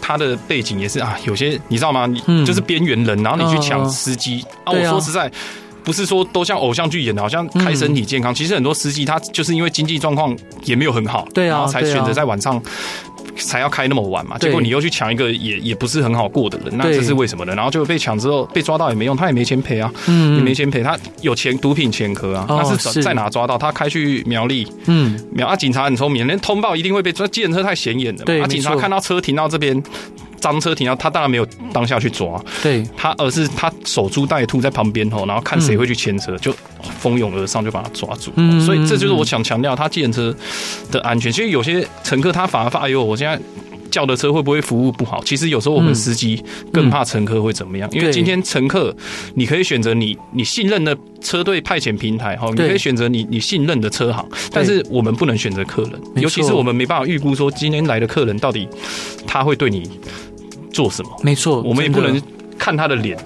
[0.10, 2.08] 他的背景也是啊，有些你知道吗？
[2.08, 4.74] 你就是边缘人，然后你去抢司机啊！
[4.74, 5.32] 我说实在，
[5.84, 8.34] 不是说都像偶像剧演的，好像开身体健康。
[8.34, 12.62] 其实很多司机他就是因为经济状况也没有很好，对啊，然后才选择在晚上
[13.38, 14.38] 才要开那么晚嘛。
[14.38, 17.56] 结果你又去抢一个也也不是很好过的人，那这是为什么呢？
[17.56, 20.84] 然后就被抢之后被抓到也没用，他也没钱赔啊，嗯，也没钱赔。
[20.84, 23.58] 他有钱毒品前科啊，那是在哪抓到？
[23.58, 27.26] 他开去苗栗，嗯，苗啊，警察很聪明，连通报一定会被抓。
[27.28, 29.82] 计程车太显眼了，对，警察看到车停到这边。
[30.40, 36.54] 赃车停到，他当然没有当下去抓，对他，而是他守株待兔在旁边吼，然后看谁会去牵车，就
[37.00, 38.32] 蜂拥而上，就把他抓住。
[38.36, 40.36] 嗯，所以这就是我想强调他计程车
[40.92, 41.32] 的安全。
[41.32, 43.40] 其实有些乘客他反而发，哎呦，我现在
[43.90, 45.22] 叫的车会不会服务不好？
[45.24, 48.96] 其实有时候我们司机更怕乘客会怎么样，因为今天乘客
[49.36, 58.68] 你可以选择你你信任的车队派遣平台哈，你可以选择你你信任的车行，但是我们不能选择客人，尤其是我们没办法预估说今天来的客人到底
[59.28, 59.90] 他会对你。
[60.72, 61.10] 做什么？
[61.24, 62.22] 没错，我们也不能
[62.58, 63.18] 看他的脸。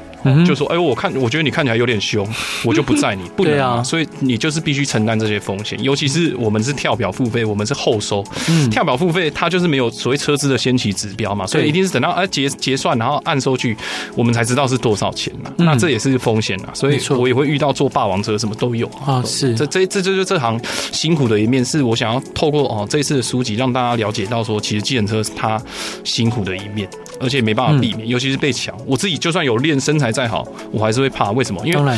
[0.45, 2.27] 就说哎，我看我觉得你看起来有点凶，
[2.63, 3.83] 我就不载你，不能啊。
[3.83, 8.23] 所以你就是必须承担这些风险，尤其是我们是跳表付费，我们是后收。
[8.49, 13.75] 嗯，跳表付费它就是没有所谓车资的先期指标嘛，所以一定是等到哎结结算然后按收据，
[14.15, 15.51] 我们才知道是多少钱嘛。
[15.57, 19.21] 那这也是风险啊，所以我也会遇到坐霸王车什么都有啊。
[19.25, 20.59] 是，这这这就是这行
[20.91, 25.62] 辛苦的一面，是我想要透过哦这一次的书籍让大家了解到说，其实计程车它
[26.03, 26.88] 辛苦的一面，
[27.19, 28.76] 而且没办法避免，尤其是被抢。
[28.86, 31.32] 我自己就算有练身材再好，我还是会怕。
[31.32, 31.65] 为什么？
[31.65, 31.97] 因为，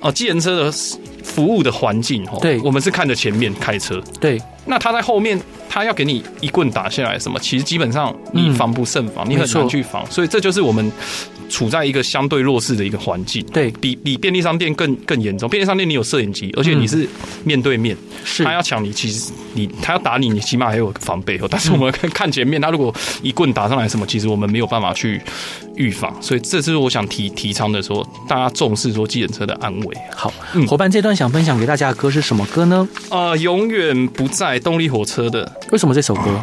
[0.00, 0.72] 哦，计程车的
[1.22, 5.38] 服务的环境，哦，对，我们是看着前面开车，对，那他在后面。
[5.72, 7.38] 他要给你一棍打下来，什么？
[7.38, 10.90] 其实基本上你防不胜防，嗯、你很难去防，所以这就是我们
[11.48, 13.40] 处在一个相对弱势的一个环境。
[13.52, 15.48] 对，比比便利商店更更严重。
[15.48, 17.08] 便利商店你有摄影机，而且你是
[17.44, 21.40] 面对面，是、嗯、他要抢你，其实你他要打你，你起码还有防备。
[21.48, 24.04] 但是我们看 看前面，他如果一棍打上来，什么？
[24.04, 25.20] 其实我们没有办法去
[25.76, 26.12] 预防。
[26.20, 29.96] 所以这是我想提提倡的说，说大家重视说计程车的安危。
[30.16, 32.88] 好，嗯、伙伴，这段想分享给大家的歌是什么歌呢？
[33.08, 35.50] 呃，永远不在动力火车的。
[35.72, 36.42] 为什么这首歌？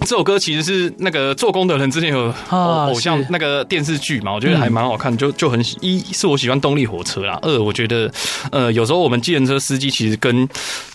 [0.00, 8.12] 这首歌其实是那个做工的人之前有偶像那个电视剧嘛，我觉得还蛮好看，就就很一是我喜欢动力火车啦，二我觉得
[8.50, 10.46] 呃有时候我们计程车司机其实跟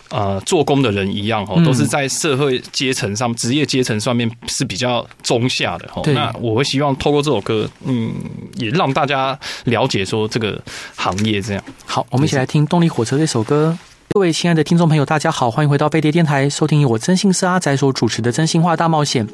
[0.09, 6.03] 呃做工的人一样哦，都是在社会阶层上职业阶层上面是比较中下的哈。
[6.13, 8.13] 那我会希望透过这首歌，嗯，
[8.57, 10.61] 也让大家了解说这个
[10.95, 11.63] 行业这样。
[11.85, 13.75] 好，我们一起来听动力火车这首歌。
[14.19, 19.25] 各位亲爱的听众朋友，大家好，欢迎回到飞碟电台，收听由我真心是阿仔所主持的《真心话大冒险》。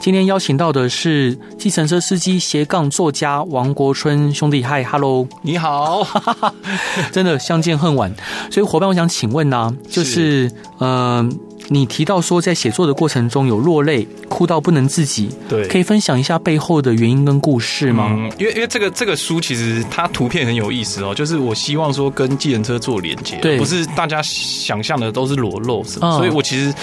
[0.00, 6.06] 今天邀请到的是计程车司机斜杠作家王国春兄弟，嗨，Hello，你好，
[7.12, 8.10] 真的相见恨晚。
[8.50, 11.28] 所以伙伴，我想请问呢、啊，就是嗯。
[11.28, 11.28] 呃
[11.72, 18.08] 你提到说，在写作的过程中有落泪，哭到不能自己，对，可以分享一下背后的原因跟故事吗？
[18.10, 26.74] 嗯，因为因为这个这个书其实它图片很有意思哦，就是我希望说跟计程车做连接，对，不是大家想象的都是裸露什么，嗯，所以我其实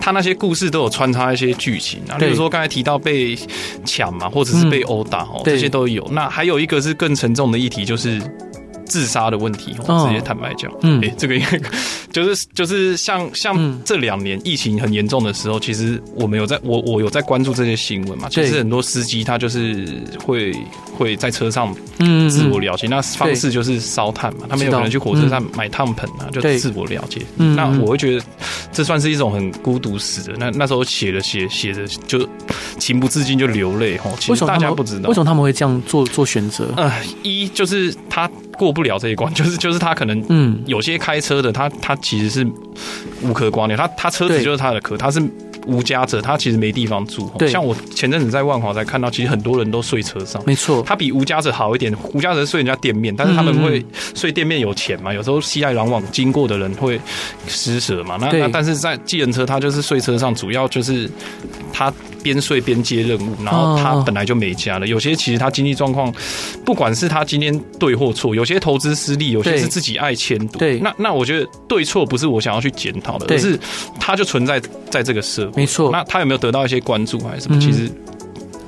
[0.00, 3.38] 他那些故事都有穿插一些剧情啊，比如说刚才提到被
[3.84, 6.04] 抢嘛，或者是被殴打哦，这些都有。
[6.10, 8.20] 那还有一个是更沉重的议题，就是。
[8.88, 11.60] 自杀的问题，直接坦白讲，嗯，哎，这个应该
[12.16, 18.26] 就是就是像像这两年疫情很严重的时候，其实我们有在我我有在关注这些新闻嘛。
[18.30, 19.86] 其实很多司机他就是
[20.24, 20.50] 会
[20.96, 21.74] 会在车上
[22.30, 27.20] 自我了结，那方式就是烧炭嘛，他们有可能去火车站买炭盆啊，就自我了结。
[27.36, 28.24] 那我会觉得
[28.72, 30.34] 这算是一种很孤独死的。
[30.38, 32.26] 那那时候写了写写着就
[32.78, 34.10] 情不自禁就流泪哈。
[34.18, 36.72] 其实大家不知道为什么他们会这样做做选择。
[36.78, 36.90] 呃，
[37.22, 38.30] 一就是他。
[38.56, 42.46] 过不了这一关， 就是就是他可能，嗯，有些开车的他他其实是
[43.22, 45.22] 无壳蜗牛，他他车子就是他的壳，他是。
[45.68, 47.28] 无家者，他其实没地方住。
[47.36, 50.40] 对，像我前阵子在万华才看到，其实很多人都睡车上。
[50.46, 51.92] 没错，他比无家者好一点。
[52.14, 55.12] 无家者睡人家店面，但是他们会睡店面有钱嘛？
[55.12, 57.00] 有时候熙来攘往经过的人会
[57.48, 58.16] 施舍嘛？
[58.20, 61.10] 那那但是在计程车，他就是睡车上，主要就是
[61.72, 61.92] 他
[62.32, 64.86] 边睡边接任务，然后他本来就没家了。
[64.86, 66.12] 有些其实他经济状况，
[66.64, 70.58] 不管是他今天对或错，有些投资失利，有些是自己爱迁赌。
[70.58, 73.58] 对，那那我觉得对错不是我想要去检讨的，而是
[74.00, 74.60] 他就存在
[74.90, 75.62] 在这个社会。
[75.62, 77.60] 没错，那他有没有得到一些关注还是什么？
[77.60, 77.90] 其实，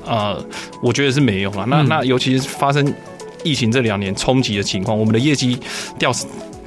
[0.05, 0.41] 呃，
[0.81, 1.65] 我觉得是没有了。
[1.67, 2.93] 那那尤其是发生
[3.43, 5.59] 疫情这两年冲击的情况，我们的业绩
[5.97, 6.11] 掉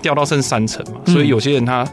[0.03, 1.89] 掉到剩三成嘛，所以有些人他。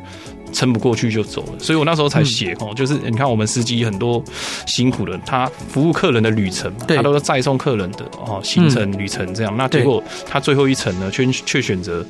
[0.51, 4.23] 撑不过去就走了，所以我那时候才写哦，就是你看我们司机很多
[4.65, 12.05] 辛苦的，他服务客人的旅程，他都是载送客人的哦行程旅程这样，那结果他最后一程呢，却却选择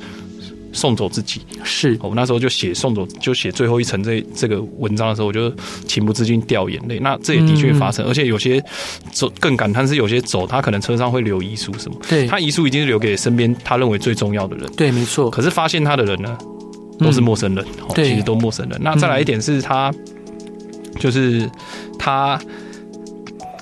[0.72, 1.40] 送走自己。
[1.64, 1.98] 是。
[2.00, 5.52] 我那时候就写送走，就写最后一程这这个文章的时候，我就
[5.86, 6.98] 情不自禁掉眼泪。
[7.00, 8.62] 那这也的确发生，而且有些
[9.12, 15.28] 走更感叹是有些走，他可能车上会留遗书什么，对，他遗书已经是留给身边他认为最重要的人，对，没错。
[15.28, 16.38] 可是发现他的人呢？
[17.00, 18.78] 都是陌生人，嗯、其实都陌生人。
[18.82, 19.92] 那再来一点是他，
[20.98, 21.50] 就是
[21.98, 22.38] 他，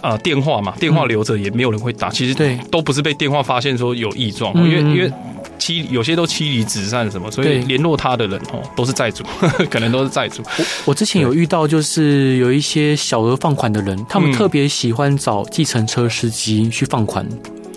[0.03, 2.09] 呃，电话嘛，电话留着也没有人会打。
[2.11, 5.13] 其实对，都不是被电话发现说有异状，因为因为
[5.59, 9.25] 妻有些都妻离子散什么，所以联络他的人哦都是债主，
[9.71, 10.43] 可能都是债主。
[10.57, 17.27] 我我之前有遇到，就是有一些小额放款的人，他们特别喜欢找计程车司机去放款。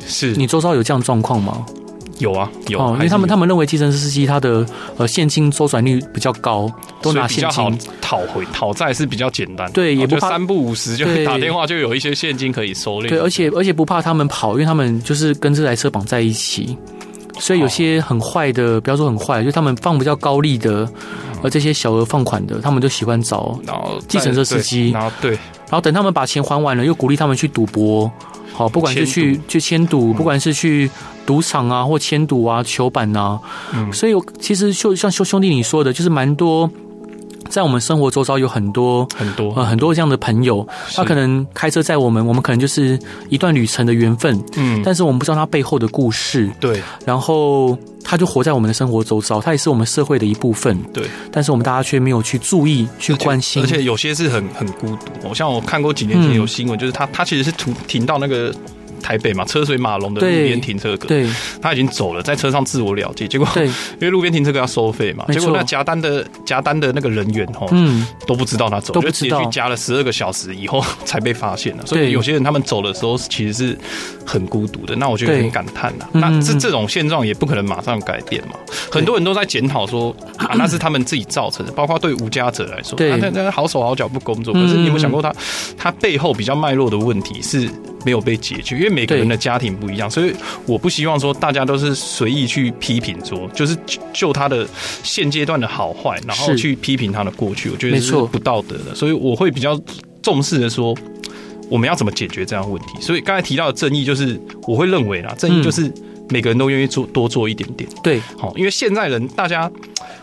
[0.06, 1.66] 是你周遭有这样状况吗？
[2.22, 4.66] 有啊，有，哦，因为他们他们认为计程车司机他的
[4.98, 7.80] 呃现金周转率比较高，都拿现金。
[8.02, 13.02] 讨回讨债是比较简单，对，也不怕三不五十就打电话就有一些现金可以收。
[13.02, 16.78] 对，而且而且不怕他们跑，因为他们就是跟这台车绑在一起，
[17.40, 20.88] 所以有些很坏的，不要说很坏，就他们放比较高利的，
[21.42, 23.58] 而这些小额放款的，他们就喜欢找
[24.08, 25.38] 计程车司机，然后对，
[25.72, 28.12] 然后等他们把钱还完了，又鼓励他们去赌博。
[28.54, 30.92] 好，不管是去去签赌，不管是去
[31.26, 33.40] 赌场啊，或签赌啊、球板啊，
[33.74, 36.70] 嗯，所以其实就像兄兄弟你说的，就是蛮多。
[37.52, 39.54] 在我们生活周遭有很多很多。
[39.54, 55.30] 呃很多这样的朋友，他可能开车载我们，我们可能就是一段旅程的缘分，嗯，但是我们不知道他背后的故事，对，然后他就活在我们的生活周遭，他也是我们社会的一部分，对，但是我们大家却没有去注意去关心，而且有些是很很孤独。
[55.30, 58.54] 我像我看过几年前有新闻，就是他他其实是停停到那个。
[59.02, 61.28] 台北嘛，车水马龙的路边停车格，对，
[61.62, 71.86] 他已经走了，在车上自我了结，结果 因为路边停车格要收费嘛，结果那夹单的夹单的那个人员哦，嗯，都不知道他走，就直接去加了十二个小时以后 才被发现了。
[71.86, 73.78] 所以有些人他们走的时候其实是
[74.26, 76.06] 很孤独的，那我觉得很感叹呐。
[76.14, 78.56] 那这这种现状也不可能马上改变嘛，
[78.92, 85.34] 很多人都在检讨说啊， 那是他们自己造成的，包括对无家者来说，对，那那好手好脚不工作，可是你有没有想过他
[85.78, 87.70] 他背后比较脉络的问题是？
[88.06, 90.34] 没有被解决，因为每个人的家庭不一样，所以
[90.66, 93.78] 我不希望说大家都是随意去批评说，就是
[94.14, 94.68] 就他的
[95.04, 98.96] 现阶段的好坏，然后去批评他的过去，我觉得是不道德的。
[98.96, 99.80] 所以我会比较
[100.22, 100.96] 重视的说，
[101.70, 103.02] 我们要怎么解决这样的问题。
[103.02, 105.92] 所以刚才提到的正义，就是我会认为啦，正义就是。
[106.32, 109.70] 每个人都愿意做多做一点点，对，好，因为现在人大家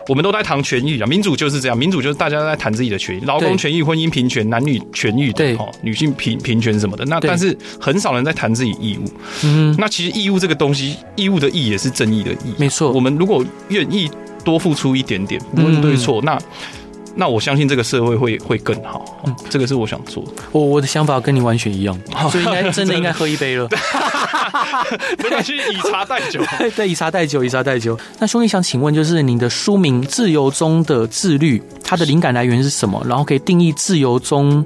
[0.09, 9.05] 我们都在谈权益啊，民主就是这样，民主就是大家都在谈自己的权益，劳工权益、婚姻平权、男女权益的，哦，女性平平权什么的，那但是很少人在谈自己义务。
[9.45, 12.91] 嗯，那其实义务这个东西，义务的义也是正义的义，没错。
[12.93, 14.11] 我们如果愿意
[14.43, 16.39] 多付出一点点，无论对错，那。
[17.21, 20.31] 那我相信这个社会会会更好，嗯，这个是我想做的。
[20.53, 22.01] 我我的想法跟你完全一样，
[22.31, 23.69] 所以应该真的应该喝一杯了。
[25.19, 26.41] 没关系，以茶代酒。
[26.77, 27.99] 对，以茶代酒，以茶代酒。
[28.21, 33.05] 那兄弟想请问，就是你的书名《自由中的自律》，它的灵感来源是什么？
[33.09, 34.65] 然后可以定义自由中。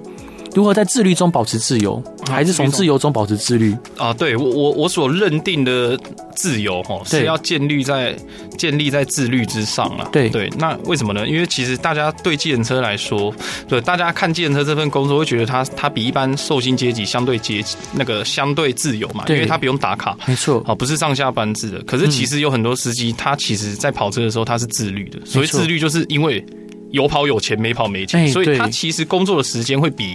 [0.55, 4.13] 如何在自律中保持自由，还是从自由中保持自律啊？
[4.15, 5.99] 对我我我所认定的
[6.35, 8.17] 自由哈，是要建立在
[8.57, 10.09] 建立在自律之上了。
[10.13, 11.27] 对对，那为什么呢？
[11.29, 13.35] 因为其实大家对计程车来说，
[13.69, 21.83] 对大家看计程车这份工作，会觉得他他比一般受薪阶级相对阶级那个相对自由嘛，因为它不用打卡，没错，好，不是上下班制的。
[21.83, 26.45] 可是其实有很多司机，他其实在跑车的时候他是自律的，所以自律就是因为。
[26.93, 30.15] 有跑有钱，没跑没钱，所以他其实工作的时间会比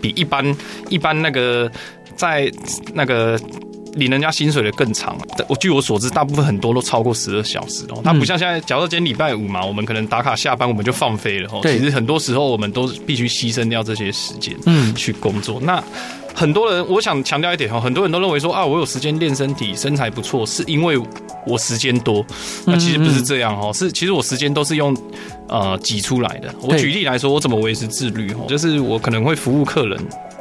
[0.00, 0.56] 比一般
[0.88, 1.70] 一般那个
[2.16, 2.50] 在
[2.92, 3.38] 那个
[3.94, 5.16] 领人家薪水的更长。
[5.48, 8.00] 我据我所知，大部分很多都超过十二小时哦。
[8.02, 11.60] 那不像现在，假如今天礼拜五嘛，我们可能打卡下班，我们就放飞了哦。
[11.62, 15.60] 其实很多时候我们都必须牺牲掉这些时间，嗯，去工作。
[15.60, 15.82] 那
[16.34, 21.00] 很多人，我想强调一点哦，很多人都认为说啊，我有时间练身体，身材不错，是因为
[21.46, 22.24] 我时间多。
[22.66, 24.96] 那其实不是这样哦，是其实我时间都是用。
[25.48, 26.52] 呃，挤出来的。
[26.62, 28.34] 我举例来说，我怎么维持自律？
[28.48, 29.98] 就是我可能会服务客人，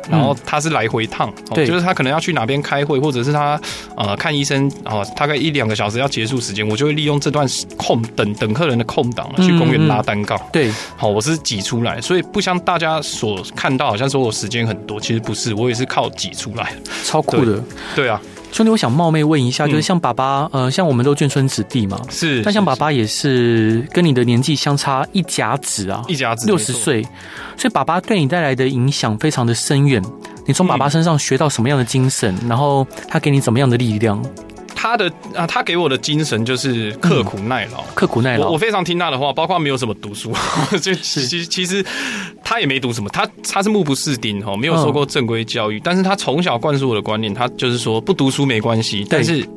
[0.10, 3.60] 然后他是来回趟，对，就是他可能要去哪边开会，或者是他
[3.98, 7.46] 呃看医生啊，大概一两个小时要结束时间，我就会利用这段
[7.78, 10.40] 空等等客人的空档去公园拉单杠。
[10.52, 17.62] 对，好，我是挤出来，所以不像大家所看到，好像说我时间很多，其实不是，我也是靠挤出来，超酷的。
[17.96, 18.22] 对啊。
[18.54, 27.02] 兄弟，我想冒昧问一下，就是像爸爸，呃，像我们都眷村子弟嘛，是，但像爸爸也是跟你的年纪相差一甲子啊，一甲子六十岁，
[27.58, 30.00] 所以爸爸对你带来的影响非常的深远。
[30.46, 32.36] 你从爸爸身上学到什么样的精神？
[32.48, 34.24] 然后他给你怎么样的力量？
[34.84, 38.48] 他的啊，他给我的精神就是刻苦耐劳，刻苦耐劳。
[38.48, 40.34] 我我非常听他的话，包括没有什么读书，
[40.82, 41.82] 就其实其实
[42.44, 49.48] 他也没读什么，他他是目不识丁哈，没有受过正规教育，但是他从小灌输我的观念，他就是说不读书没关系，但是。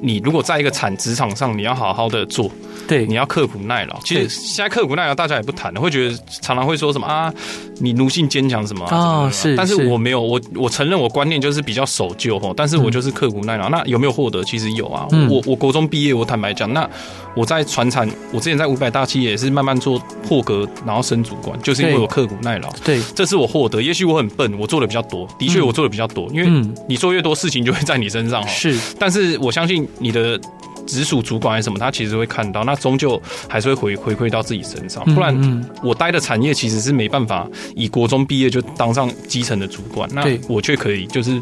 [0.00, 2.50] 你如果在一个产职场上，你要好好的做，
[2.86, 3.98] 对，你要刻苦耐劳。
[4.04, 7.32] 其实现在刻苦耐劳大家也不谈了，会觉得常常会说什么啊，
[7.78, 9.56] 你奴性坚强什么啊，是。
[9.56, 13.70] 但是我没有，我我承认我观念就是比较守旧哈，但是我就是刻苦耐劳。
[13.70, 14.42] 那有没有获得？
[14.44, 15.06] 其实有啊。
[15.30, 16.86] 我我国中毕业，我坦白讲，那
[17.34, 22.70] 我在传产，我之前在五百大企业也是慢慢做破格，然后升主管，就是因为我刻苦耐劳。
[22.84, 23.80] 对，这是我获得。
[23.80, 28.48] 也许我很笨，我做的比较多，的确我做的比较多，因为你做越多事情就会在你身上哈。
[28.48, 29.83] 是，但是我相信。
[29.98, 30.40] 你的
[30.86, 35.02] 直属主管还是什么，他其实会看到，那终究还是会回回馈到自己身上。
[35.14, 41.40] 不然，我待的产业其实是没办法以国中毕业就当上基层的主管，那我却可以，就是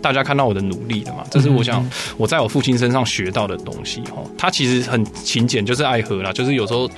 [0.00, 1.18] 大家看到我的努力的嘛。
[1.30, 4.00] 这是我想我在我父亲身上学到的东西。
[4.02, 6.90] 哈，他其实很勤俭，就是爱喝啦，就是有时候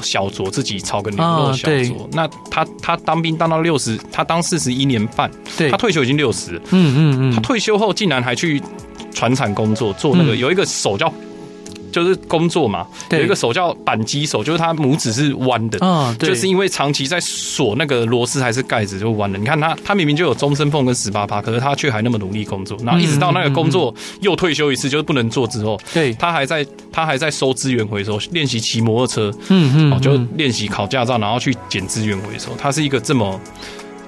[0.00, 2.08] 小酌自己炒个牛肉小酌。
[2.12, 5.30] 那他他当兵当到六十，他当四十一年半，
[5.70, 6.56] 他退休已经六十。
[6.70, 8.62] 嗯嗯嗯，他退休后竟然还去。
[9.12, 11.12] 传产工作做那个有一个手叫，
[11.92, 19.38] 就是工作嘛，有一个手叫扳机手，就是他拇指是弯的，啊，就是因为长期在锁那个螺丝还是盖子就弯了。
[19.38, 32.54] 你看他，他明明就有终身缝跟十八趴，可是他却还那么努力工作，然后一直到那个工作又退休一次，就是不能做之后，对，他还在他还在收资源回收，练习骑摩托车，嗯嗯，就练习考驾照，然后去捡资源回收。
[32.56, 33.40] 他是一个这么，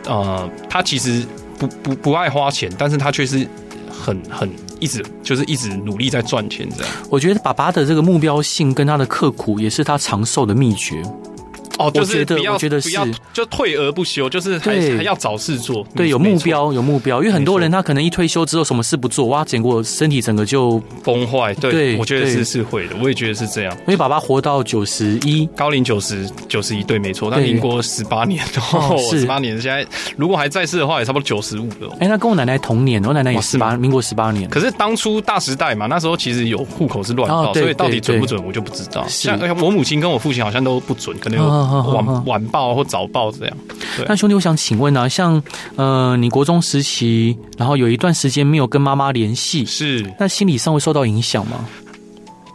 [0.07, 1.25] 呃，他其实
[1.59, 3.45] 不不不爱花钱，但是他却是
[4.03, 4.51] 很很。
[4.81, 6.93] 一直就是一直努力在赚钱，这样。
[7.09, 11.01] 我觉得爸爸的这个目标性跟他的刻苦，也是他长寿的秘诀。
[11.87, 12.91] 哦，就是不要，觉得是
[13.33, 15.87] 就退而不休，就是还还要找事做。
[15.95, 17.20] 对，有目标，有目标。
[17.22, 21.55] 因为很多人他可能一退休之后什么事不做，哇，结果身体整个就崩坏。
[21.55, 23.72] 对，我觉得是是会的，我也觉得是这样。
[23.80, 27.30] 因为爸爸活到九十一，高龄九十九十一，对，没错。
[27.30, 31.97] 那民国十八年，哦，十八年，现在如果还在世的话，也差不多九十五了。
[32.01, 34.49] 哎，那跟我奶奶同年，我奶奶也十八，民国十八年。
[34.51, 39.05] 可是当初大时代嘛，那时候其实有户口是乱报，所以到底准不准，我就不知道。
[39.09, 41.45] 像我母亲跟我父亲好像都不准，可能有
[41.81, 42.43] 晚晚。
[42.53, 43.57] 报或早报这样。
[44.07, 45.43] 那兄弟，我想请问啊，像
[45.77, 51.64] 呃，你国中时期，然后有一段时间没有跟妈妈联系，是那心理上会受到影响吗？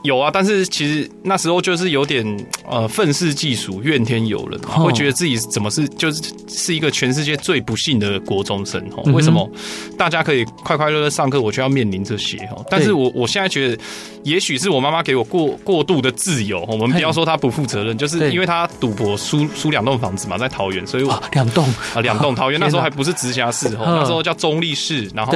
[0.04, 2.26] 有啊，但是其实那时候就是有点
[2.70, 9.04] 呃愤世嫉俗、怨天尤人，会觉得自己怎么是就是是一个全世界最不幸的国中生哦？
[9.12, 9.50] 为什么
[9.98, 12.64] 大家可以快快乐乐上课，我却要面临这些哦？
[12.70, 13.78] 但是我我现在觉得，
[14.24, 16.64] 也许是我妈妈给我过过度的自由。
[16.70, 25.34] 我们不要说她不负责任，就是因为她赌博输输两栋房子嘛，在桃园，所以我两栋啊两栋 桃园那时候还不是直辖市哦，那时候叫中立市，然后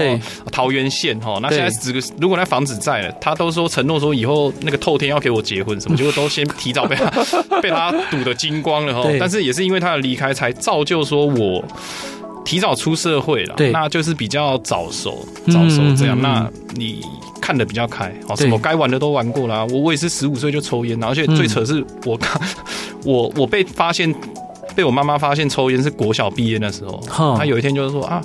[0.51, 4.50] 桃园县哈，那现在只如果那房子在了，他都说承诺说以后。
[4.61, 7.09] 那个透天要给我结婚什么， 结果都先提早被他
[7.61, 9.09] 被他堵得精光了哈。
[9.19, 11.63] 但是也是因为他的离开，才造就说我
[12.43, 13.55] 提早出社会了。
[13.71, 16.19] 那就是比较早熟，早熟这样。
[16.21, 17.01] 那你
[17.41, 19.65] 看的比较开，哦，什么该玩的都玩过了。
[19.67, 22.19] 我我也是十五岁就抽烟，而且最扯是我
[23.05, 24.13] 我我被发现
[24.75, 28.21] 被我妈妈发现抽烟是国小毕业那时候，她有一天就是说啊。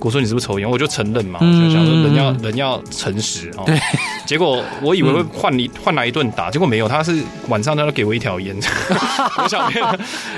[0.00, 0.68] 我说你是不是抽烟？
[0.68, 3.64] 我就承认嘛，就想说人要人要诚实哦。
[3.66, 3.78] 对，
[4.26, 8.56] 结果我以为会换一换来一顿打，结果没有，他是晚上他都给我一条烟，
[9.42, 9.70] 我想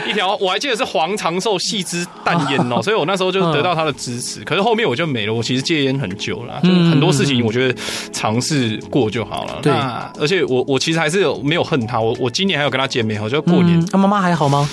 [0.09, 4.43] 一条，我还记得是黄长寿细枝淡烟哦， 所以我那时候就得到他的支持。
[4.45, 7.81] 可是后面我就没了，我其实戒烟很久了，就是很多事情我觉得
[8.13, 9.59] 尝试过就好了。
[9.63, 9.73] 对，
[10.19, 13.85] 而且我我其实还是有没有恨他，我我今年还有跟他见面，我就过年。
[13.87, 14.69] 他妈妈还好吗？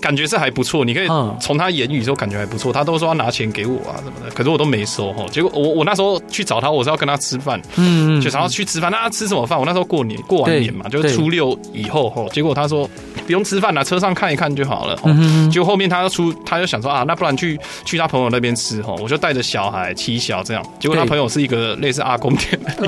[0.00, 1.06] 感觉是还不错，你可以
[1.40, 2.72] 从他言语说感觉还不错。
[2.72, 5.24] 他都说要拿钱给我啊什么的，可是我都没收哈。
[5.30, 8.90] 结果我我那时候去找他，我是要跟他吃饭，嗯，就想要去吃饭。
[8.92, 9.58] 那他吃什么饭？
[9.58, 12.24] 我那时候过年过完年嘛，就是初六以后哈。
[12.32, 12.88] 结果他说
[13.26, 14.98] 不用吃饭了，车上看一看就好了。
[15.04, 18.94] 嗯，结果后面他要出，他就想说啊，那不然去去他朋友那边吃哈。
[19.00, 20.64] 我就带着小孩七小这样。
[20.78, 22.60] 结果他朋友是一个类似阿公店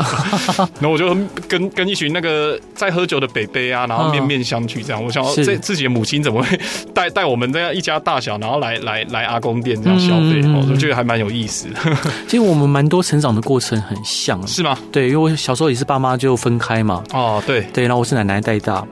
[0.79, 1.17] 然后我就
[1.49, 5.03] 跟跟一群那个在喝酒的北北啊，然后面面相觑这样。
[5.03, 6.61] 我想这自己的母亲怎么会
[6.95, 7.08] 带？
[7.11, 11.81] 带我们这样一家大小，然后来来来阿公店这样消费，我就觉得还蛮有意思的。
[12.27, 14.79] 其实我们蛮多成长的过程很像，是吗？
[14.93, 17.03] 对，因为我小时候也是爸妈就分开嘛。
[17.13, 18.85] 哦，对对，然后我是奶奶带大。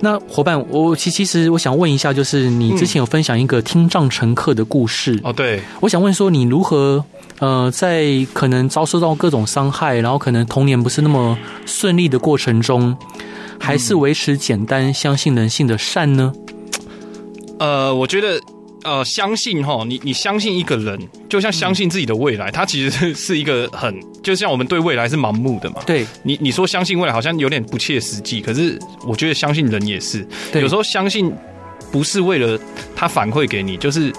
[0.00, 7.04] 那伙伴，我其其实我想问一下，就是你之前有分享一个听障乘客的故事哦，对，我想问说你如何
[7.38, 12.96] 呃，在可能遭受到各种伤害，然后可能童年不是那么顺利的过程中，
[13.60, 16.32] 还是维持简单、相信人性的善呢？
[17.58, 18.40] 呃，我觉得
[18.84, 20.98] 呃，相信哈，你你相信一个人，
[21.28, 25.80] 就像相信自己的未来，他其实是是一个很，就像我们对未来是盲目的嘛。
[25.86, 31.32] 对，你你说相信未来好像有点不切实际，可是我觉得相信人也是，有时候相信
[31.92, 32.58] 不是为了
[32.96, 34.12] 他反馈给你，就是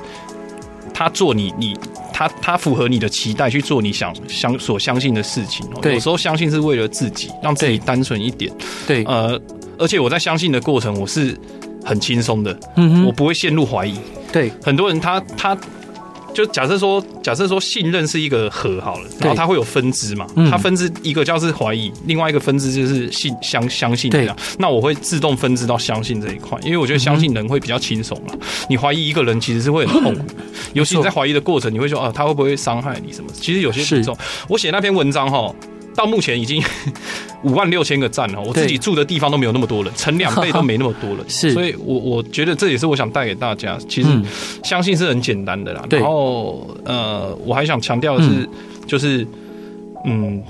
[0.94, 1.76] 他做你你
[2.14, 5.68] 他他符合你的期待去做你想相所相信的事情。
[5.84, 8.50] 有时候相信是为了自己，让自己单纯一点。
[8.88, 9.38] 对，呃，
[9.78, 11.38] 而且我在相信的过程，我是
[11.84, 13.96] 很轻松的，嗯，我不会陷入怀疑。
[14.32, 15.58] 对，很多人他他
[16.34, 24.36] 就假设说，假设说信任是一个核好了，然后它会有分支嘛，它分支一个叫是怀疑，另外一个分支就是信相相信这样。
[24.58, 28.34] 那我会自动分支到相信这一块，因为我觉得相信人会比较轻松嘛。
[28.68, 30.26] 你怀疑一个人其实是会很痛苦，
[30.74, 33.30] 尤其你在怀疑的过程，你会说啊，他会不会伤害你什么？
[33.34, 34.18] 其实有些时候，
[34.50, 35.54] 我写那篇文章哈。
[35.96, 36.64] 到目前已经
[37.44, 44.10] 五万六千个赞了，我自己住的地方都没有那么多人，乘两倍都没那么多人， 是，所以我我觉得这也是我想带给大家，其实
[44.64, 45.86] 相信是很简单的啦。
[45.90, 48.50] 然后呃，我还想强调的是，
[48.88, 49.28] 就是
[50.06, 50.42] 嗯，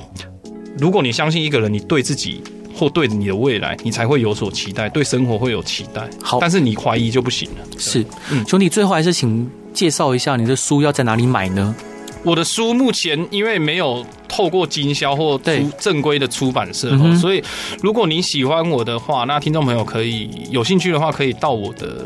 [0.77, 2.41] 如果你相信一个人，你对自己
[2.75, 6.09] 或对你的未来，你才会有所期待，对生活会有期待。
[6.21, 7.65] 好，但是你怀疑就不行了。
[7.77, 11.75] 是，嗯，兄弟，最后还是请介绍一下你的书要在哪里买呢？
[12.23, 17.43] 我的书目前因为没有透过经销或出正规的出版社，所以
[17.81, 22.05] 如果你喜欢我的话，那听众朋友可以有兴趣的话，可以到我的。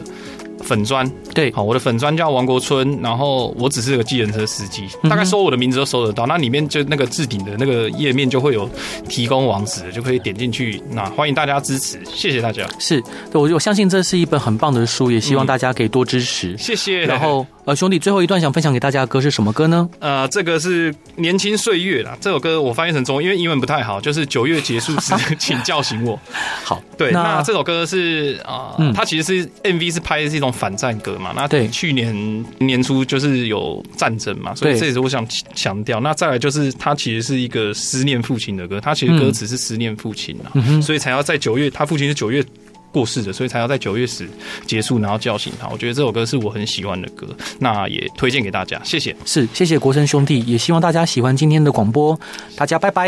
[0.67, 8.69] 粉砖对，好，我的粉砖叫王国春，然后我只是个计程车司机，大概搜我的名字都搜得到，那里面就那个置顶的那个页面就会有
[9.07, 10.81] 提供网址，就可以点进去。
[10.91, 12.67] 那欢迎大家支持，谢谢大家。
[12.79, 13.01] 是，
[13.31, 16.57] 我我相信这是一本很棒的书，也希望大家可以多支持。
[16.57, 17.05] 谢谢。
[17.05, 19.89] 然后呃，兄弟，最后一段想分享给大家的歌是什么歌呢？
[19.99, 26.19] 呃，这个是《年轻岁月》啦，这首歌我翻译成中文，因为英文不太好，就是九月结束时， 请叫醒我。
[26.63, 30.51] 好，对，那这首歌是啊，它其实是 MV 是拍的是一种。
[30.57, 35.99] 反战歌嘛，那对去年年初就是有战争嘛，所以这也是我想强调。
[35.99, 40.51] 那再来就是，它其实是一个思念父亲的歌，它其实歌词是思念父亲啊，
[40.81, 42.43] 所以才要在九月，他父亲是九月
[42.91, 44.27] 过世的，所以才要在九月时
[44.65, 45.67] 结束，然后叫醒他。
[45.67, 47.27] 我觉得这首歌是我很喜欢的歌，
[47.59, 49.15] 那也推荐给大家，谢谢。
[49.25, 52.19] 是，谢谢国生兄弟，也希望大家喜欢今天的广播，
[52.55, 53.05] 大家拜拜。